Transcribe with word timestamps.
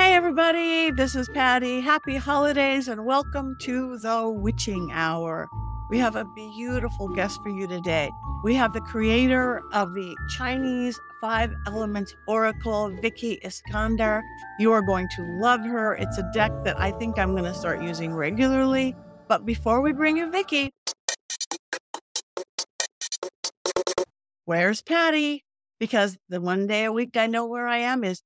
Hey, 0.00 0.14
everybody, 0.14 0.90
this 0.90 1.14
is 1.14 1.28
Patti. 1.28 1.78
Happy 1.78 2.16
holidays 2.16 2.88
and 2.88 3.04
welcome 3.04 3.54
to 3.60 3.98
the 3.98 4.30
Witching 4.30 4.90
Hour. 4.94 5.46
We 5.90 5.98
have 5.98 6.16
a 6.16 6.24
beautiful 6.34 7.06
guest 7.08 7.38
for 7.42 7.50
you 7.50 7.68
today. 7.68 8.10
We 8.42 8.54
have 8.54 8.72
the 8.72 8.80
creator 8.80 9.60
of 9.74 9.92
the 9.92 10.16
Chinese 10.30 10.98
Five 11.20 11.52
Elements 11.66 12.14
Oracle, 12.26 12.96
Vicki 13.02 13.40
Iskandar. 13.44 14.22
You 14.58 14.72
are 14.72 14.80
going 14.80 15.06
to 15.16 15.38
love 15.38 15.60
her. 15.66 15.96
It's 15.96 16.16
a 16.16 16.30
deck 16.32 16.50
that 16.64 16.80
I 16.80 16.92
think 16.92 17.18
I'm 17.18 17.32
going 17.32 17.44
to 17.44 17.52
start 17.52 17.82
using 17.82 18.14
regularly. 18.14 18.96
But 19.28 19.44
before 19.44 19.82
we 19.82 19.92
bring 19.92 20.16
you 20.16 20.30
Vicki, 20.30 20.70
where's 24.46 24.80
Patti? 24.80 25.44
Because 25.78 26.16
the 26.30 26.40
one 26.40 26.66
day 26.66 26.84
a 26.84 26.92
week 26.92 27.18
I 27.18 27.26
know 27.26 27.44
where 27.44 27.68
I 27.68 27.78
am 27.78 28.02
is 28.02 28.22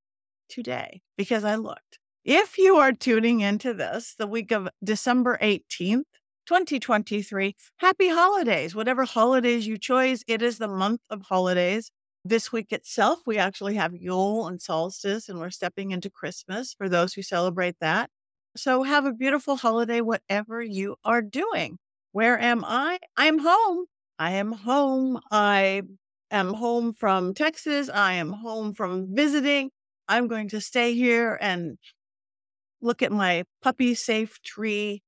today 0.49 1.03
because 1.17 1.45
I 1.45 1.57
looked. 1.57 1.99
If 2.25 2.57
you 2.57 2.77
are 2.77 2.93
tuning 2.93 3.41
into 3.41 3.75
this 3.75 4.15
the 4.19 4.27
week 4.27 4.51
of 4.51 4.69
December 4.83 5.39
18th, 5.43 6.05
2023, 6.47 7.55
happy 7.77 8.09
holidays. 8.09 8.75
Whatever 8.75 9.05
holidays 9.05 9.67
you 9.67 9.79
choose, 9.79 10.23
it 10.27 10.43
is 10.43 10.59
the 10.59 10.69
month 10.69 11.01
of 11.11 11.23
holidays. 11.23 11.91
This 12.25 12.51
week 12.51 12.73
itself, 12.73 13.21
we 13.27 13.37
actually 13.37 13.75
have 13.75 13.95
Yule 13.95 14.47
and 14.47 14.61
solstice, 14.61 15.29
and 15.29 15.39
we're 15.39 15.51
stepping 15.51 15.91
into 15.91 16.09
Christmas 16.09 16.73
for 16.73 16.89
those 16.89 17.13
who 17.13 17.23
celebrate 17.23 17.77
that. 17.81 18.09
So 18.57 18.83
have 18.83 19.05
a 19.05 19.13
beautiful 19.13 19.57
holiday, 19.57 20.01
whatever 20.01 20.63
you 20.63 20.97
are 21.05 21.21
doing. 21.21 21.77
Where 22.13 22.39
am 22.39 22.65
I? 22.65 22.99
I'm 23.17 23.39
home. 23.41 23.87
I 24.19 24.33
am 24.33 24.53
home. 24.53 25.21
I 25.31 25.83
am 26.31 26.55
home 26.55 26.93
from 26.93 27.35
Texas. 27.35 27.91
I 27.91 28.15
am 28.15 28.33
home 28.33 28.73
from 28.73 29.15
visiting. 29.15 29.71
I'm 30.09 30.29
going 30.29 30.49
to 30.51 30.61
stay 30.61 30.95
here 30.95 31.39
and 31.41 31.79
look 32.81 33.03
at 33.03 33.13
my 33.13 33.45
puppy 33.63 33.95
safe 33.95 34.41
tree 34.43 35.03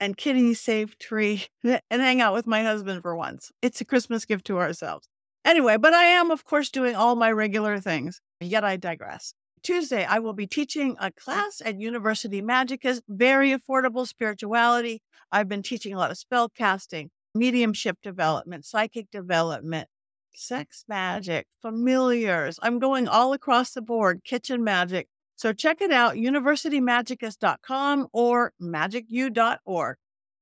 and 0.00 0.16
kitty 0.16 0.54
safe 0.54 0.98
tree 0.98 1.46
and 1.64 1.80
hang 2.02 2.20
out 2.20 2.34
with 2.34 2.46
my 2.46 2.62
husband 2.62 3.02
for 3.02 3.14
once. 3.14 3.52
It's 3.62 3.80
a 3.80 3.84
Christmas 3.84 4.24
gift 4.24 4.46
to 4.46 4.58
ourselves. 4.58 5.08
Anyway, 5.44 5.76
but 5.76 5.92
I 5.92 6.04
am, 6.04 6.30
of 6.30 6.44
course, 6.44 6.70
doing 6.70 6.94
all 6.94 7.16
my 7.16 7.30
regular 7.30 7.78
things, 7.80 8.20
yet 8.40 8.64
I 8.64 8.76
digress. 8.76 9.34
Tuesday, 9.62 10.04
I 10.04 10.18
will 10.18 10.32
be 10.32 10.46
teaching 10.46 10.96
a 11.00 11.12
class 11.12 11.62
at 11.64 11.80
University 11.80 12.42
Magicus, 12.42 13.00
very 13.08 13.50
affordable 13.50 14.06
spirituality. 14.06 15.02
I've 15.30 15.48
been 15.48 15.62
teaching 15.62 15.94
a 15.94 15.98
lot 15.98 16.10
of 16.10 16.18
spell 16.18 16.48
casting, 16.48 17.10
mediumship 17.34 17.98
development, 18.02 18.64
psychic 18.64 19.10
development, 19.10 19.88
sex 20.34 20.84
magic, 20.88 21.46
familiars. 21.60 22.58
I'm 22.62 22.78
going 22.78 23.08
all 23.08 23.32
across 23.32 23.72
the 23.72 23.82
board, 23.82 24.22
kitchen 24.24 24.64
magic. 24.64 25.08
So 25.36 25.52
check 25.52 25.80
it 25.80 25.90
out, 25.90 26.14
universitymagicus.com 26.14 28.08
or 28.12 28.52
magicu.org. 28.60 29.96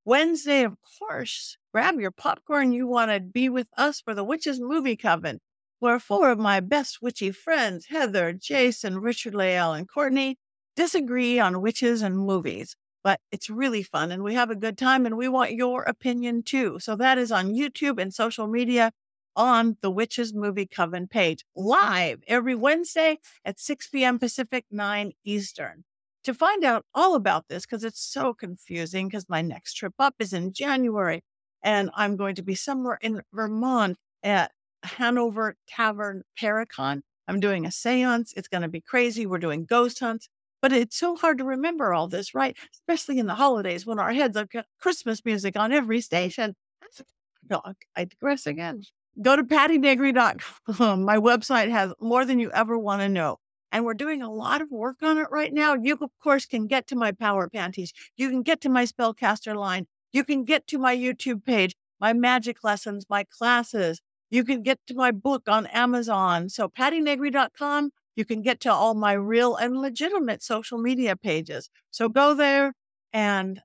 Wednesday, 0.04 0.64
of 0.64 0.76
course, 0.98 1.56
grab 1.72 2.00
your 2.00 2.10
popcorn. 2.10 2.72
You 2.72 2.86
want 2.86 3.10
to 3.10 3.20
be 3.20 3.48
with 3.48 3.68
us 3.76 4.00
for 4.00 4.14
the 4.14 4.24
Witches 4.24 4.60
Movie 4.60 4.96
Coven, 4.96 5.40
where 5.78 5.98
four 5.98 6.30
of 6.30 6.38
my 6.38 6.60
best 6.60 7.00
witchy 7.00 7.30
friends, 7.30 7.86
Heather, 7.86 8.32
Jason, 8.32 8.98
Richard 8.98 9.34
Lael, 9.34 9.72
and 9.72 9.88
Courtney, 9.88 10.38
disagree 10.76 11.38
on 11.38 11.60
witches 11.60 12.02
and 12.02 12.18
movies. 12.18 12.76
But 13.02 13.20
it's 13.30 13.48
really 13.48 13.82
fun 13.82 14.10
and 14.12 14.22
we 14.22 14.34
have 14.34 14.50
a 14.50 14.56
good 14.56 14.76
time 14.76 15.06
and 15.06 15.16
we 15.16 15.28
want 15.28 15.52
your 15.52 15.82
opinion 15.82 16.42
too. 16.42 16.78
So 16.80 16.96
that 16.96 17.16
is 17.16 17.32
on 17.32 17.54
YouTube 17.54 18.00
and 18.00 18.12
social 18.12 18.46
media 18.46 18.92
on 19.40 19.78
the 19.80 19.90
Witches 19.90 20.34
Movie 20.34 20.66
Coven 20.66 21.08
page 21.08 21.46
live 21.56 22.22
every 22.28 22.54
Wednesday 22.54 23.16
at 23.42 23.58
6 23.58 23.88
p.m. 23.88 24.18
Pacific, 24.18 24.66
9 24.70 25.12
Eastern. 25.24 25.84
To 26.24 26.34
find 26.34 26.62
out 26.62 26.84
all 26.94 27.14
about 27.14 27.48
this, 27.48 27.64
because 27.64 27.82
it's 27.82 28.02
so 28.02 28.34
confusing, 28.34 29.08
because 29.08 29.30
my 29.30 29.40
next 29.40 29.72
trip 29.72 29.94
up 29.98 30.16
is 30.18 30.34
in 30.34 30.52
January 30.52 31.22
and 31.62 31.88
I'm 31.94 32.16
going 32.16 32.34
to 32.34 32.42
be 32.42 32.54
somewhere 32.54 32.98
in 33.00 33.22
Vermont 33.32 33.96
at 34.22 34.52
Hanover 34.82 35.56
Tavern 35.66 36.22
Paracon. 36.38 37.00
I'm 37.26 37.40
doing 37.40 37.64
a 37.64 37.70
seance. 37.70 38.34
It's 38.36 38.48
going 38.48 38.60
to 38.60 38.68
be 38.68 38.82
crazy. 38.82 39.24
We're 39.24 39.38
doing 39.38 39.64
ghost 39.64 40.00
hunts. 40.00 40.28
But 40.60 40.74
it's 40.74 40.98
so 40.98 41.16
hard 41.16 41.38
to 41.38 41.44
remember 41.44 41.94
all 41.94 42.08
this, 42.08 42.34
right? 42.34 42.54
Especially 42.74 43.18
in 43.18 43.26
the 43.26 43.36
holidays 43.36 43.86
when 43.86 43.98
our 43.98 44.12
heads 44.12 44.36
have 44.36 44.50
got 44.50 44.66
Christmas 44.78 45.24
music 45.24 45.56
on 45.56 45.72
every 45.72 46.02
station. 46.02 46.56
No, 47.48 47.62
I 47.96 48.04
digress 48.04 48.46
again. 48.46 48.84
Go 49.20 49.36
to 49.36 49.42
pattinegri.com. 49.42 51.04
My 51.04 51.16
website 51.16 51.70
has 51.70 51.92
more 52.00 52.24
than 52.24 52.38
you 52.38 52.50
ever 52.52 52.78
want 52.78 53.02
to 53.02 53.08
know. 53.08 53.38
And 53.72 53.84
we're 53.84 53.94
doing 53.94 54.22
a 54.22 54.32
lot 54.32 54.62
of 54.62 54.70
work 54.70 55.02
on 55.02 55.18
it 55.18 55.28
right 55.30 55.52
now. 55.52 55.74
You, 55.74 55.98
of 56.00 56.10
course, 56.22 56.46
can 56.46 56.66
get 56.66 56.86
to 56.88 56.96
my 56.96 57.12
power 57.12 57.48
panties. 57.48 57.92
You 58.16 58.28
can 58.30 58.42
get 58.42 58.60
to 58.62 58.68
my 58.68 58.84
spellcaster 58.84 59.54
line. 59.54 59.86
You 60.12 60.24
can 60.24 60.44
get 60.44 60.66
to 60.68 60.78
my 60.78 60.96
YouTube 60.96 61.44
page, 61.44 61.76
my 62.00 62.12
magic 62.12 62.64
lessons, 62.64 63.06
my 63.08 63.24
classes. 63.24 64.00
You 64.30 64.44
can 64.44 64.62
get 64.62 64.78
to 64.86 64.94
my 64.94 65.10
book 65.10 65.48
on 65.48 65.66
Amazon. 65.66 66.48
So 66.48 66.68
pattinegri.com, 66.68 67.90
you 68.16 68.24
can 68.24 68.42
get 68.42 68.60
to 68.60 68.72
all 68.72 68.94
my 68.94 69.12
real 69.12 69.56
and 69.56 69.80
legitimate 69.80 70.42
social 70.42 70.78
media 70.78 71.16
pages. 71.16 71.68
So 71.90 72.08
go 72.08 72.34
there 72.34 72.74
and 73.12 73.60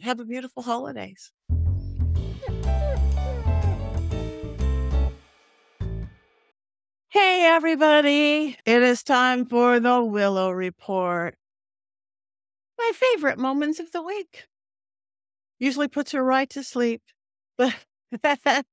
have 0.00 0.20
a 0.20 0.24
beautiful 0.24 0.62
holidays. 0.62 1.32
Hey, 7.12 7.44
everybody. 7.44 8.56
It 8.64 8.82
is 8.84 9.02
time 9.02 9.44
for 9.44 9.80
the 9.80 10.00
Willow 10.00 10.52
Report. 10.52 11.34
My 12.78 12.92
favorite 12.94 13.36
moments 13.36 13.80
of 13.80 13.90
the 13.90 14.00
week. 14.00 14.46
Usually 15.58 15.88
puts 15.88 16.12
her 16.12 16.22
right 16.22 16.48
to 16.50 16.62
sleep. 16.62 17.02
But 17.58 17.74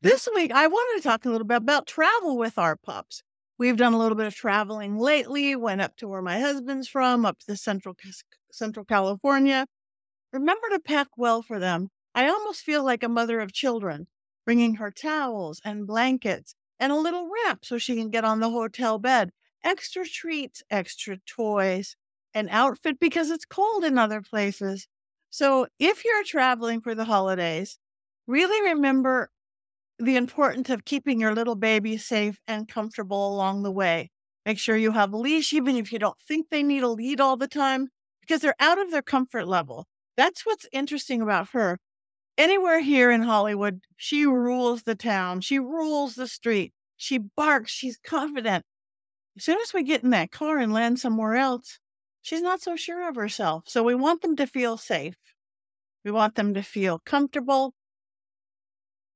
this 0.00 0.26
week, 0.34 0.52
I 0.52 0.68
wanted 0.68 1.02
to 1.02 1.06
talk 1.06 1.26
a 1.26 1.28
little 1.28 1.46
bit 1.46 1.58
about 1.58 1.86
travel 1.86 2.38
with 2.38 2.56
our 2.56 2.76
pups. 2.76 3.22
We've 3.58 3.76
done 3.76 3.92
a 3.92 3.98
little 3.98 4.16
bit 4.16 4.26
of 4.26 4.34
traveling 4.34 4.96
lately, 4.96 5.54
went 5.54 5.82
up 5.82 5.94
to 5.98 6.08
where 6.08 6.22
my 6.22 6.40
husband's 6.40 6.88
from, 6.88 7.26
up 7.26 7.40
to 7.40 7.46
the 7.46 7.58
Central, 7.58 7.94
Central 8.50 8.86
California. 8.86 9.66
Remember 10.32 10.70
to 10.70 10.80
pack 10.80 11.08
well 11.18 11.42
for 11.42 11.58
them. 11.58 11.90
I 12.14 12.26
almost 12.26 12.62
feel 12.62 12.82
like 12.82 13.02
a 13.02 13.08
mother 13.10 13.38
of 13.40 13.52
children, 13.52 14.06
bringing 14.46 14.76
her 14.76 14.90
towels 14.90 15.60
and 15.62 15.86
blankets 15.86 16.54
and 16.82 16.90
a 16.90 16.96
little 16.96 17.30
wrap 17.30 17.64
so 17.64 17.78
she 17.78 17.94
can 17.94 18.10
get 18.10 18.24
on 18.24 18.40
the 18.40 18.50
hotel 18.50 18.98
bed. 18.98 19.30
Extra 19.62 20.04
treats, 20.04 20.64
extra 20.68 21.16
toys, 21.26 21.94
an 22.34 22.48
outfit 22.50 22.98
because 22.98 23.30
it's 23.30 23.44
cold 23.44 23.84
in 23.84 23.98
other 23.98 24.20
places. 24.20 24.88
So 25.30 25.68
if 25.78 26.04
you're 26.04 26.24
traveling 26.24 26.80
for 26.80 26.96
the 26.96 27.04
holidays, 27.04 27.78
really 28.26 28.72
remember 28.74 29.30
the 30.00 30.16
importance 30.16 30.70
of 30.70 30.84
keeping 30.84 31.20
your 31.20 31.34
little 31.36 31.54
baby 31.54 31.96
safe 31.98 32.40
and 32.48 32.66
comfortable 32.66 33.32
along 33.32 33.62
the 33.62 33.70
way. 33.70 34.10
Make 34.44 34.58
sure 34.58 34.76
you 34.76 34.90
have 34.90 35.12
a 35.12 35.16
leash, 35.16 35.52
even 35.52 35.76
if 35.76 35.92
you 35.92 36.00
don't 36.00 36.18
think 36.26 36.48
they 36.50 36.64
need 36.64 36.82
a 36.82 36.88
lead 36.88 37.20
all 37.20 37.36
the 37.36 37.46
time, 37.46 37.90
because 38.20 38.40
they're 38.40 38.56
out 38.58 38.80
of 38.80 38.90
their 38.90 39.02
comfort 39.02 39.46
level. 39.46 39.86
That's 40.16 40.44
what's 40.44 40.66
interesting 40.72 41.22
about 41.22 41.50
her 41.52 41.78
anywhere 42.38 42.80
here 42.80 43.10
in 43.10 43.22
Hollywood, 43.22 43.80
she 43.96 44.26
rules 44.26 44.82
the 44.82 44.94
town. 44.94 45.40
She 45.40 45.58
rules 45.58 46.14
the 46.14 46.26
street. 46.26 46.72
She 46.96 47.18
barks. 47.18 47.70
She's 47.70 47.98
confident. 48.04 48.64
As 49.36 49.44
soon 49.44 49.58
as 49.62 49.72
we 49.72 49.82
get 49.82 50.02
in 50.02 50.10
that 50.10 50.30
car 50.30 50.58
and 50.58 50.72
land 50.72 50.98
somewhere 50.98 51.36
else, 51.36 51.78
she's 52.20 52.42
not 52.42 52.60
so 52.60 52.76
sure 52.76 53.08
of 53.08 53.16
herself. 53.16 53.64
So 53.66 53.82
we 53.82 53.94
want 53.94 54.22
them 54.22 54.36
to 54.36 54.46
feel 54.46 54.76
safe. 54.76 55.16
We 56.04 56.10
want 56.10 56.34
them 56.34 56.54
to 56.54 56.62
feel 56.62 57.00
comfortable 57.04 57.74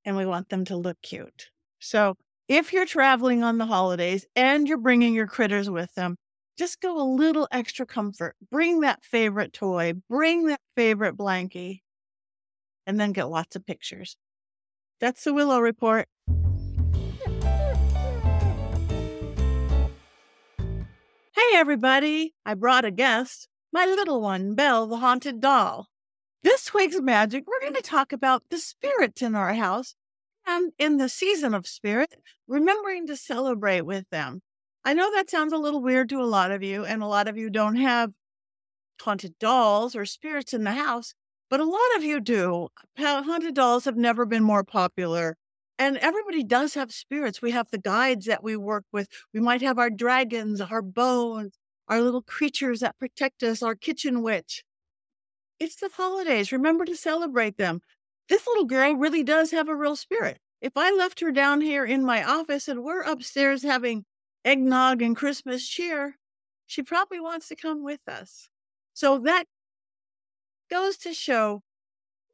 and 0.04 0.16
we 0.16 0.25
want 0.25 0.48
them 0.48 0.65
to 0.66 0.77
look 0.77 0.97
cute. 1.03 1.50
So 1.81 2.16
if 2.48 2.72
you're 2.72 2.87
traveling 2.87 3.43
on 3.43 3.59
the 3.59 3.66
holidays 3.66 4.25
and 4.37 4.69
you're 4.69 4.78
bringing 4.78 5.15
your 5.15 5.27
critters 5.27 5.69
with 5.69 5.93
them, 5.94 6.16
just 6.56 6.81
go 6.81 6.98
a 7.00 7.04
little 7.04 7.48
extra 7.50 7.84
comfort. 7.84 8.34
Bring 8.51 8.80
that 8.80 9.04
favorite 9.04 9.53
toy, 9.53 9.95
bring 10.09 10.47
that 10.47 10.60
favorite 10.77 11.16
blankie, 11.16 11.80
and 12.86 12.98
then 13.00 13.12
get 13.12 13.28
lots 13.28 13.56
of 13.56 13.66
pictures. 13.66 14.16
That's 15.00 15.24
the 15.24 15.34
Willow 15.34 15.60
Report. 15.60 16.09
Hey, 21.34 21.54
everybody. 21.54 22.34
I 22.47 22.54
brought 22.54 22.84
a 22.84 22.91
guest, 22.91 23.48
my 23.72 23.84
little 23.84 24.21
one, 24.21 24.54
Belle 24.54 24.86
the 24.86 24.97
Haunted 24.97 25.41
Doll. 25.41 25.88
This 26.42 26.72
week's 26.72 27.00
magic, 27.00 27.44
we're 27.47 27.60
going 27.60 27.74
to 27.74 27.83
talk 27.83 28.12
about 28.12 28.44
the 28.50 28.59
spirits 28.59 29.21
in 29.21 29.34
our 29.34 29.53
house 29.53 29.94
and 30.47 30.72
in 30.78 30.97
the 30.97 31.09
season 31.09 31.54
of 31.54 31.66
spirit, 31.66 32.15
remembering 32.47 33.06
to 33.09 33.16
celebrate 33.16 33.82
with 33.82 34.09
them. 34.10 34.42
I 34.84 34.94
know 34.94 35.10
that 35.12 35.28
sounds 35.28 35.53
a 35.53 35.59
little 35.59 35.82
weird 35.82 36.09
to 36.10 36.21
a 36.21 36.24
lot 36.24 36.53
of 36.53 36.62
you, 36.62 36.84
and 36.84 37.03
a 37.03 37.06
lot 37.06 37.27
of 37.27 37.36
you 37.36 37.50
don't 37.50 37.77
have 37.77 38.12
haunted 39.03 39.39
dolls 39.39 39.97
or 39.97 40.06
spirits 40.06 40.54
in 40.54 40.65
the 40.65 40.72
house. 40.72 41.15
But 41.48 41.60
a 41.60 41.65
lot 41.65 41.97
of 41.97 42.03
you 42.03 42.21
do. 42.21 42.69
Haunted 42.98 43.54
dolls 43.54 43.84
have 43.84 43.97
never 43.97 44.27
been 44.27 44.43
more 44.43 44.65
popular. 44.65 45.37
And 45.78 45.98
everybody 45.98 46.43
does 46.43 46.75
have 46.75 46.91
spirits. 46.93 47.43
We 47.43 47.51
have 47.51 47.71
the 47.71 47.78
guides 47.78 48.27
that 48.27 48.43
we 48.43 48.57
work 48.57 48.84
with. 48.93 49.09
We 49.34 49.41
might 49.41 49.63
have 49.63 49.78
our 49.78 49.91
dragons, 49.91 50.60
our 50.60 50.83
bones, 50.83 51.59
our 51.89 52.01
little 52.01 52.22
creatures 52.22 52.81
that 52.81 52.98
protect 52.98 53.43
us, 53.43 53.63
our 53.63 53.75
kitchen 53.75 54.22
witch. 54.22 54.65
It's 55.60 55.77
the 55.77 55.91
holidays. 55.95 56.51
Remember 56.51 56.84
to 56.84 56.97
celebrate 56.97 57.59
them. 57.59 57.81
This 58.28 58.47
little 58.47 58.65
girl 58.65 58.97
really 58.97 59.22
does 59.22 59.51
have 59.53 59.69
a 59.69 59.77
real 59.77 59.97
spirit. 59.97 60.39
If 60.60 60.72
I 60.77 60.91
left 60.91 61.21
her 61.21 61.31
down 61.31 61.60
here 61.60 61.84
in 61.84 62.04
my 62.04 62.25
office 62.25 62.66
and 62.66 62.83
we're 62.83 63.03
upstairs 63.03 63.63
having 63.63 64.04
eggnog 64.45 65.03
and 65.03 65.15
Christmas 65.15 65.69
cheer, 65.69 66.16
she 66.66 66.83
probably 66.83 67.21
wants 67.21 67.49
to 67.49 67.57
come 67.57 67.84
with 67.84 68.01
us. 68.09 68.49
So 68.95 69.19
that 69.21 69.45
goes 70.68 70.97
to 70.98 71.13
show 71.15 71.63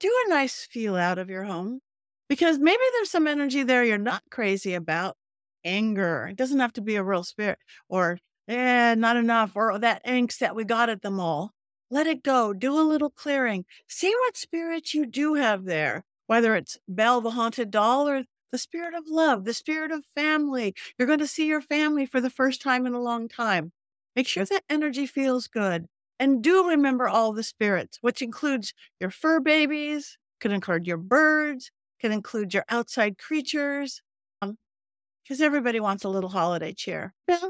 do 0.00 0.12
a 0.26 0.30
nice 0.30 0.66
feel 0.66 0.96
out 0.96 1.18
of 1.18 1.30
your 1.30 1.44
home 1.44 1.80
because 2.28 2.58
maybe 2.58 2.82
there's 2.92 3.10
some 3.10 3.28
energy 3.28 3.62
there 3.62 3.84
you're 3.84 3.98
not 3.98 4.22
crazy 4.30 4.74
about. 4.74 5.16
Anger. 5.64 6.26
It 6.30 6.36
doesn't 6.36 6.58
have 6.58 6.72
to 6.72 6.80
be 6.80 6.96
a 6.96 7.04
real 7.04 7.22
spirit 7.22 7.58
or, 7.88 8.18
eh, 8.48 8.96
not 8.96 9.16
enough, 9.16 9.52
or 9.54 9.78
that 9.78 10.04
angst 10.04 10.38
that 10.38 10.56
we 10.56 10.64
got 10.64 10.88
at 10.88 11.02
the 11.02 11.10
mall. 11.10 11.52
Let 11.88 12.08
it 12.08 12.24
go. 12.24 12.52
Do 12.52 12.76
a 12.80 12.82
little 12.82 13.10
clearing. 13.10 13.64
See 13.86 14.12
what 14.12 14.36
spirits 14.36 14.92
you 14.92 15.06
do 15.06 15.34
have 15.34 15.64
there, 15.64 16.04
whether 16.26 16.56
it's 16.56 16.78
Belle 16.88 17.20
the 17.20 17.30
haunted 17.30 17.70
doll 17.70 18.08
or 18.08 18.24
the 18.50 18.58
spirit 18.58 18.94
of 18.94 19.04
love, 19.06 19.44
the 19.44 19.54
spirit 19.54 19.92
of 19.92 20.04
family. 20.14 20.74
You're 20.98 21.06
going 21.06 21.20
to 21.20 21.28
see 21.28 21.46
your 21.46 21.60
family 21.60 22.06
for 22.06 22.20
the 22.20 22.30
first 22.30 22.60
time 22.60 22.86
in 22.86 22.94
a 22.94 23.00
long 23.00 23.28
time. 23.28 23.72
Make 24.16 24.26
sure 24.26 24.44
that 24.46 24.64
energy 24.68 25.06
feels 25.06 25.46
good. 25.46 25.86
And 26.22 26.40
do 26.40 26.68
remember 26.68 27.08
all 27.08 27.32
the 27.32 27.42
spirits, 27.42 27.98
which 28.00 28.22
includes 28.22 28.74
your 29.00 29.10
fur 29.10 29.40
babies, 29.40 30.16
can 30.38 30.52
include 30.52 30.86
your 30.86 30.96
birds, 30.96 31.72
can 32.00 32.12
include 32.12 32.54
your 32.54 32.64
outside 32.68 33.18
creatures, 33.18 34.02
because 34.40 35.40
um, 35.40 35.44
everybody 35.44 35.80
wants 35.80 36.04
a 36.04 36.08
little 36.08 36.30
holiday 36.30 36.74
cheer. 36.74 37.12
Yeah. 37.26 37.40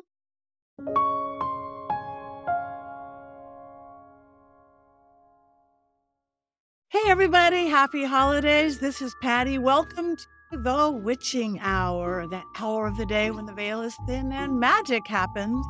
Hey, 6.89 7.11
everybody, 7.11 7.67
happy 7.67 8.05
holidays. 8.05 8.79
This 8.79 9.03
is 9.03 9.15
Patti. 9.21 9.59
Welcome 9.59 10.17
to 10.17 10.59
the 10.59 10.91
witching 10.91 11.61
hour, 11.61 12.27
that 12.31 12.45
hour 12.59 12.87
of 12.87 12.97
the 12.97 13.05
day 13.05 13.31
when 13.31 13.45
the 13.45 13.53
veil 13.53 13.83
is 13.83 13.95
thin 14.07 14.33
and 14.33 14.59
magic 14.59 15.07
happens. 15.07 15.63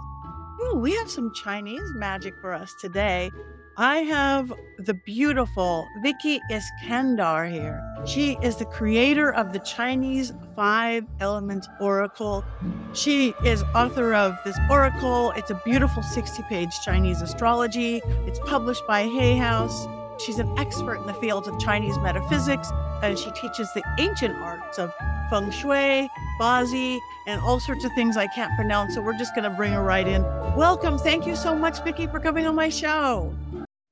Ooh, 0.62 0.76
we 0.76 0.94
have 0.94 1.10
some 1.10 1.32
Chinese 1.34 1.92
magic 1.94 2.34
for 2.40 2.52
us 2.52 2.74
today. 2.80 3.30
I 3.76 3.98
have 3.98 4.52
the 4.78 4.94
beautiful 4.94 5.88
Vicki 6.02 6.40
Iskandar 6.50 7.50
here. 7.50 7.82
She 8.04 8.36
is 8.42 8.56
the 8.56 8.66
creator 8.66 9.32
of 9.32 9.52
the 9.52 9.60
Chinese 9.60 10.32
Five 10.54 11.04
Elements 11.20 11.66
Oracle. 11.80 12.44
She 12.92 13.34
is 13.44 13.62
author 13.74 14.14
of 14.14 14.36
this 14.44 14.58
oracle. 14.70 15.32
It's 15.36 15.50
a 15.50 15.60
beautiful 15.64 16.02
60 16.02 16.42
page 16.44 16.70
Chinese 16.84 17.22
astrology. 17.22 18.02
It's 18.26 18.38
published 18.40 18.86
by 18.86 19.04
Hay 19.04 19.36
House. 19.36 19.86
She's 20.22 20.38
an 20.38 20.56
expert 20.58 20.96
in 20.96 21.06
the 21.06 21.14
field 21.14 21.48
of 21.48 21.58
Chinese 21.58 21.98
metaphysics, 21.98 22.70
and 23.02 23.18
she 23.18 23.30
teaches 23.32 23.72
the 23.72 23.82
ancient 23.98 24.36
arts 24.36 24.78
of 24.78 24.92
feng 25.30 25.50
shui, 25.50 26.10
bazi, 26.40 26.98
and 27.26 27.40
all 27.40 27.60
sorts 27.60 27.84
of 27.84 27.92
things 27.94 28.16
I 28.16 28.26
can't 28.28 28.54
pronounce. 28.56 28.94
So 28.94 29.02
we're 29.02 29.18
just 29.18 29.34
going 29.34 29.44
to 29.44 29.56
bring 29.56 29.72
her 29.72 29.82
right 29.82 30.06
in. 30.06 30.22
Welcome. 30.56 30.98
Thank 30.98 31.26
you 31.26 31.36
so 31.36 31.54
much, 31.54 31.82
Vicki, 31.84 32.06
for 32.06 32.20
coming 32.20 32.46
on 32.46 32.54
my 32.54 32.68
show. 32.68 33.34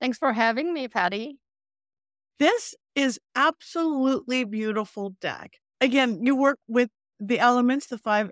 Thanks 0.01 0.19
for 0.19 0.33
having 0.33 0.73
me, 0.73 0.89
Patti. 0.89 1.39
This 2.39 2.75
is 2.95 3.21
absolutely 3.35 4.45
beautiful 4.45 5.15
deck. 5.21 5.59
Again, 5.81 6.21
you 6.23 6.35
work 6.35 6.59
with 6.69 6.89
the 7.19 7.39
elements, 7.39 7.87
the 7.87 7.99
five 7.99 8.31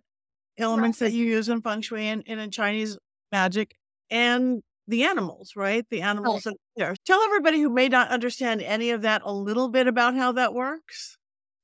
elements 0.56 0.98
that 0.98 1.12
you 1.12 1.24
use 1.24 1.48
in 1.48 1.60
feng 1.60 1.82
shui 1.82 2.06
and, 2.06 2.22
and 2.26 2.40
in 2.40 2.50
Chinese 2.50 2.98
magic, 3.30 3.76
and 4.10 4.62
the 4.86 5.04
animals, 5.04 5.52
right? 5.54 5.84
The 5.90 6.00
animals 6.00 6.46
right. 6.46 6.56
there. 6.76 6.94
Tell 7.04 7.20
everybody 7.20 7.60
who 7.60 7.68
may 7.68 7.88
not 7.88 8.08
understand 8.08 8.62
any 8.62 8.90
of 8.90 9.02
that 9.02 9.20
a 9.24 9.32
little 9.32 9.68
bit 9.68 9.86
about 9.86 10.14
how 10.14 10.32
that 10.32 10.54
works. 10.54 11.17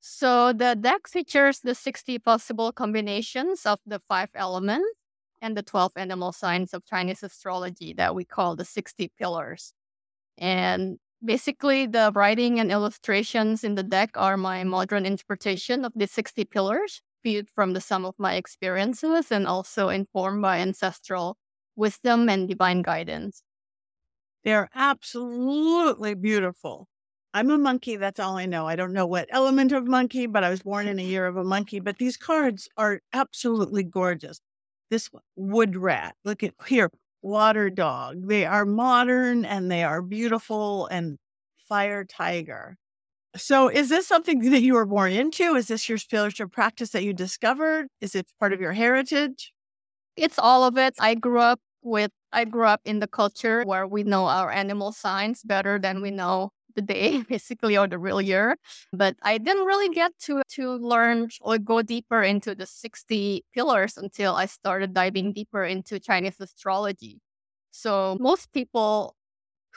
So 0.07 0.53
the 0.53 0.75
deck 0.75 1.07
features 1.07 1.61
the 1.61 1.73
60 1.73 2.19
possible 2.19 2.71
combinations 2.71 3.65
of 3.65 3.79
the 3.87 3.97
five 3.97 4.29
elements 4.35 4.87
and 5.41 5.57
the 5.57 5.63
12 5.63 5.93
animal 5.95 6.31
signs 6.31 6.75
of 6.75 6.85
Chinese 6.85 7.23
astrology 7.23 7.91
that 7.93 8.13
we 8.13 8.23
call 8.23 8.55
the 8.55 8.65
60 8.65 9.11
pillars. 9.17 9.73
And 10.37 10.99
basically, 11.23 11.87
the 11.87 12.11
writing 12.13 12.59
and 12.59 12.71
illustrations 12.71 13.63
in 13.63 13.75
the 13.75 13.83
deck 13.83 14.11
are 14.15 14.37
my 14.37 14.63
modern 14.63 15.07
interpretation 15.07 15.83
of 15.83 15.93
the 15.95 16.05
60 16.07 16.45
pillars, 16.45 17.01
viewed 17.23 17.49
from 17.49 17.73
the 17.73 17.81
sum 17.81 18.05
of 18.05 18.13
my 18.19 18.35
experiences 18.35 19.31
and 19.31 19.47
also 19.47 19.89
informed 19.89 20.43
by 20.43 20.59
ancestral 20.59 21.37
wisdom 21.75 22.29
and 22.29 22.47
divine 22.47 22.83
guidance. 22.83 23.41
They're 24.43 24.69
absolutely 24.75 26.13
beautiful. 26.13 26.89
I'm 27.35 27.51
a 27.51 27.57
monkey. 27.57 27.97
That's 27.97 28.19
all 28.21 28.37
I 28.37 28.45
know. 28.45 28.65
I 28.65 28.77
don't 28.77 28.93
know 28.93 29.05
what 29.05 29.27
element 29.29 29.73
of 29.73 29.85
monkey, 29.87 30.25
but 30.25 30.45
I 30.45 30.49
was 30.49 30.63
born 30.63 30.87
in 30.87 30.99
a 30.99 31.03
year 31.03 31.27
of 31.27 31.35
a 31.35 31.43
monkey. 31.43 31.81
But 31.81 31.97
these 31.97 32.15
cards 32.15 32.69
are 32.77 33.01
absolutely 33.11 33.83
gorgeous. 33.83 34.39
This 34.89 35.11
one, 35.11 35.21
wood 35.35 35.75
rat, 35.75 36.15
look 36.23 36.43
at 36.43 36.53
here, 36.67 36.89
water 37.21 37.69
dog. 37.69 38.29
They 38.29 38.45
are 38.45 38.65
modern 38.65 39.43
and 39.43 39.69
they 39.69 39.83
are 39.83 40.01
beautiful 40.01 40.87
and 40.87 41.17
fire 41.67 42.05
tiger. 42.05 42.77
So, 43.35 43.67
is 43.69 43.89
this 43.89 44.07
something 44.07 44.39
that 44.51 44.61
you 44.61 44.75
were 44.75 44.85
born 44.85 45.11
into? 45.11 45.55
Is 45.55 45.67
this 45.67 45.89
your 45.89 45.97
spiritual 45.97 46.47
practice 46.47 46.91
that 46.91 47.03
you 47.03 47.13
discovered? 47.13 47.87
Is 48.01 48.15
it 48.15 48.27
part 48.39 48.53
of 48.53 48.61
your 48.61 48.73
heritage? 48.73 49.51
It's 50.15 50.39
all 50.39 50.63
of 50.63 50.77
it. 50.77 50.95
I 50.99 51.15
grew 51.15 51.39
up 51.39 51.59
with, 51.83 52.11
I 52.33 52.45
grew 52.45 52.65
up 52.65 52.81
in 52.85 52.99
the 52.99 53.07
culture 53.07 53.63
where 53.63 53.87
we 53.87 54.03
know 54.03 54.25
our 54.27 54.51
animal 54.51 54.93
signs 54.93 55.43
better 55.43 55.79
than 55.79 56.01
we 56.01 56.11
know 56.11 56.51
the 56.75 56.81
day, 56.81 57.21
basically, 57.29 57.77
or 57.77 57.87
the 57.87 57.97
real 57.99 58.21
year. 58.21 58.57
But 58.93 59.15
I 59.23 59.37
didn't 59.37 59.65
really 59.65 59.93
get 59.93 60.11
to 60.21 60.41
to 60.55 60.73
learn 60.75 61.29
or 61.41 61.57
go 61.57 61.81
deeper 61.81 62.21
into 62.23 62.55
the 62.55 62.65
60 62.65 63.43
pillars 63.53 63.97
until 63.97 64.35
I 64.35 64.45
started 64.47 64.93
diving 64.93 65.33
deeper 65.33 65.63
into 65.63 65.99
Chinese 65.99 66.39
astrology. 66.39 67.19
So 67.71 68.17
most 68.19 68.53
people 68.53 69.15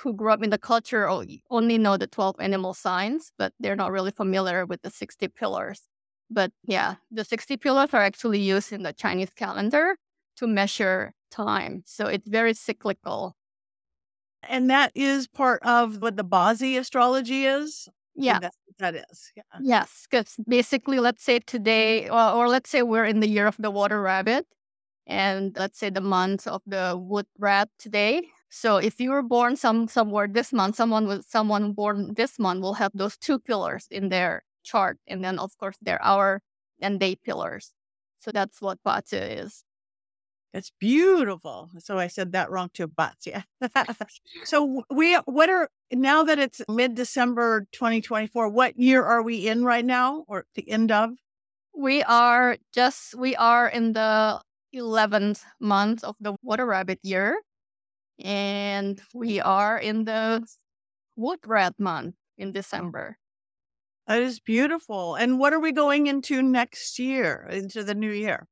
who 0.03 0.13
grew 0.15 0.31
up 0.33 0.43
in 0.43 0.51
the 0.51 0.59
culture 0.59 1.09
only 1.51 1.79
know 1.79 1.97
the 1.97 2.07
12 2.07 2.37
animal 2.41 2.75
signs, 2.75 3.33
but 3.39 3.53
they're 3.61 3.77
not 3.77 3.93
really 3.93 4.13
familiar 4.13 4.65
with 4.67 4.83
the 4.83 4.91
60 4.91 5.29
pillars. 5.29 5.83
But 6.31 6.53
yeah, 6.65 6.97
the 7.11 7.25
60 7.25 7.57
pillars 7.57 7.95
are 7.95 8.03
actually 8.03 8.41
used 8.41 8.73
in 8.73 8.83
the 8.83 8.93
Chinese 8.93 9.31
calendar 9.35 9.97
to 10.37 10.47
measure 10.47 11.13
time. 11.31 11.83
So 11.87 12.07
it's 12.07 12.29
very 12.29 12.55
cyclical. 12.55 13.35
And 14.43 14.71
that 14.71 14.93
is 14.95 15.27
part 15.27 15.63
of 15.63 16.01
what 16.01 16.17
the 16.17 16.25
Bazi 16.25 16.79
astrology 16.79 17.45
is. 17.45 17.89
Yeah, 18.15 18.41
that 18.79 18.95
is. 18.95 19.33
Yeah. 19.37 19.43
Yes, 19.61 20.07
because 20.11 20.37
basically, 20.49 20.99
let's 20.99 21.23
say 21.23 21.39
today, 21.41 22.09
or, 22.09 22.31
or 22.31 22.49
let's 22.49 22.71
say 22.71 22.83
we're 22.83 23.05
in 23.05 23.21
the 23.21 23.29
year 23.29 23.47
of 23.47 23.57
the 23.59 23.71
water 23.71 24.01
rabbit, 24.01 24.47
and 25.07 25.57
let's 25.57 25.79
say 25.79 25.91
the 25.91 26.01
month 26.01 26.47
of 26.47 26.63
the 26.67 26.97
wood 27.01 27.27
rat 27.39 27.69
today. 27.79 28.23
So 28.51 28.79
if 28.79 29.01
you 29.01 29.11
were 29.11 29.23
born 29.23 29.57
some 29.57 29.89
somewhere 29.89 30.27
this 30.29 30.53
month, 30.53 30.77
someone 30.77 31.07
with 31.07 31.27
someone 31.27 31.73
born 31.73 32.15
this 32.15 32.39
month 32.39 32.63
will 32.63 32.75
have 32.75 32.93
those 32.95 33.17
two 33.17 33.39
pillars 33.39 33.87
in 33.91 34.09
their 34.09 34.43
chart, 34.65 34.99
and 35.07 35.23
then 35.25 35.39
of 35.39 35.57
course 35.59 35.77
their 35.81 36.03
hour 36.03 36.43
and 36.81 36.99
day 37.01 37.17
pillars. 37.17 37.73
So 38.19 38.33
that's 38.33 38.61
what 38.61 38.79
Bazi 38.85 39.43
is. 39.45 39.65
It's 40.55 40.73
beautiful. 40.81 41.71
So 41.79 41.99
I 41.99 42.07
said 42.07 42.33
that 42.33 42.51
wrong 42.51 42.71
too, 42.73 42.87
but 42.89 43.17
yeah. 43.27 43.43
so 44.45 44.83
we 44.91 45.15
what 45.27 45.51
are 45.51 45.69
now 45.93 46.25
that 46.25 46.39
it's 46.39 46.63
mid 46.69 46.95
December 46.95 47.67
2024, 47.73 48.49
what 48.49 48.79
year 48.79 49.05
are 49.05 49.23
we 49.23 49.47
in 49.47 49.65
right 49.65 49.85
now 49.85 50.25
or 50.27 50.47
the 50.55 50.69
end 50.69 50.91
of? 50.91 51.11
We 51.75 52.03
are 52.03 52.57
just 52.75 53.15
we 53.15 53.37
are 53.37 53.69
in 53.69 53.93
the 53.93 54.41
11th 54.75 55.43
month 55.61 56.05
of 56.05 56.17
the 56.21 56.35
water 56.43 56.67
rabbit 56.67 56.99
year 57.03 57.41
and 58.19 59.01
we 59.15 59.41
are 59.41 59.79
in 59.79 60.05
the 60.05 60.47
wood 61.17 61.41
rat 61.47 61.75
month 61.79 62.15
in 62.37 62.53
December. 62.53 63.19
That 64.07 64.23
is 64.23 64.41
beautiful. 64.41 65.15
And 65.17 65.39
what 65.39 65.53
are 65.53 65.61
we 65.61 65.73
going 65.73 66.07
into 66.07 66.43
next 66.43 66.99
year, 66.99 67.47
into 67.51 67.85
the 67.85 67.95
new 67.95 68.11
year? 68.11 68.47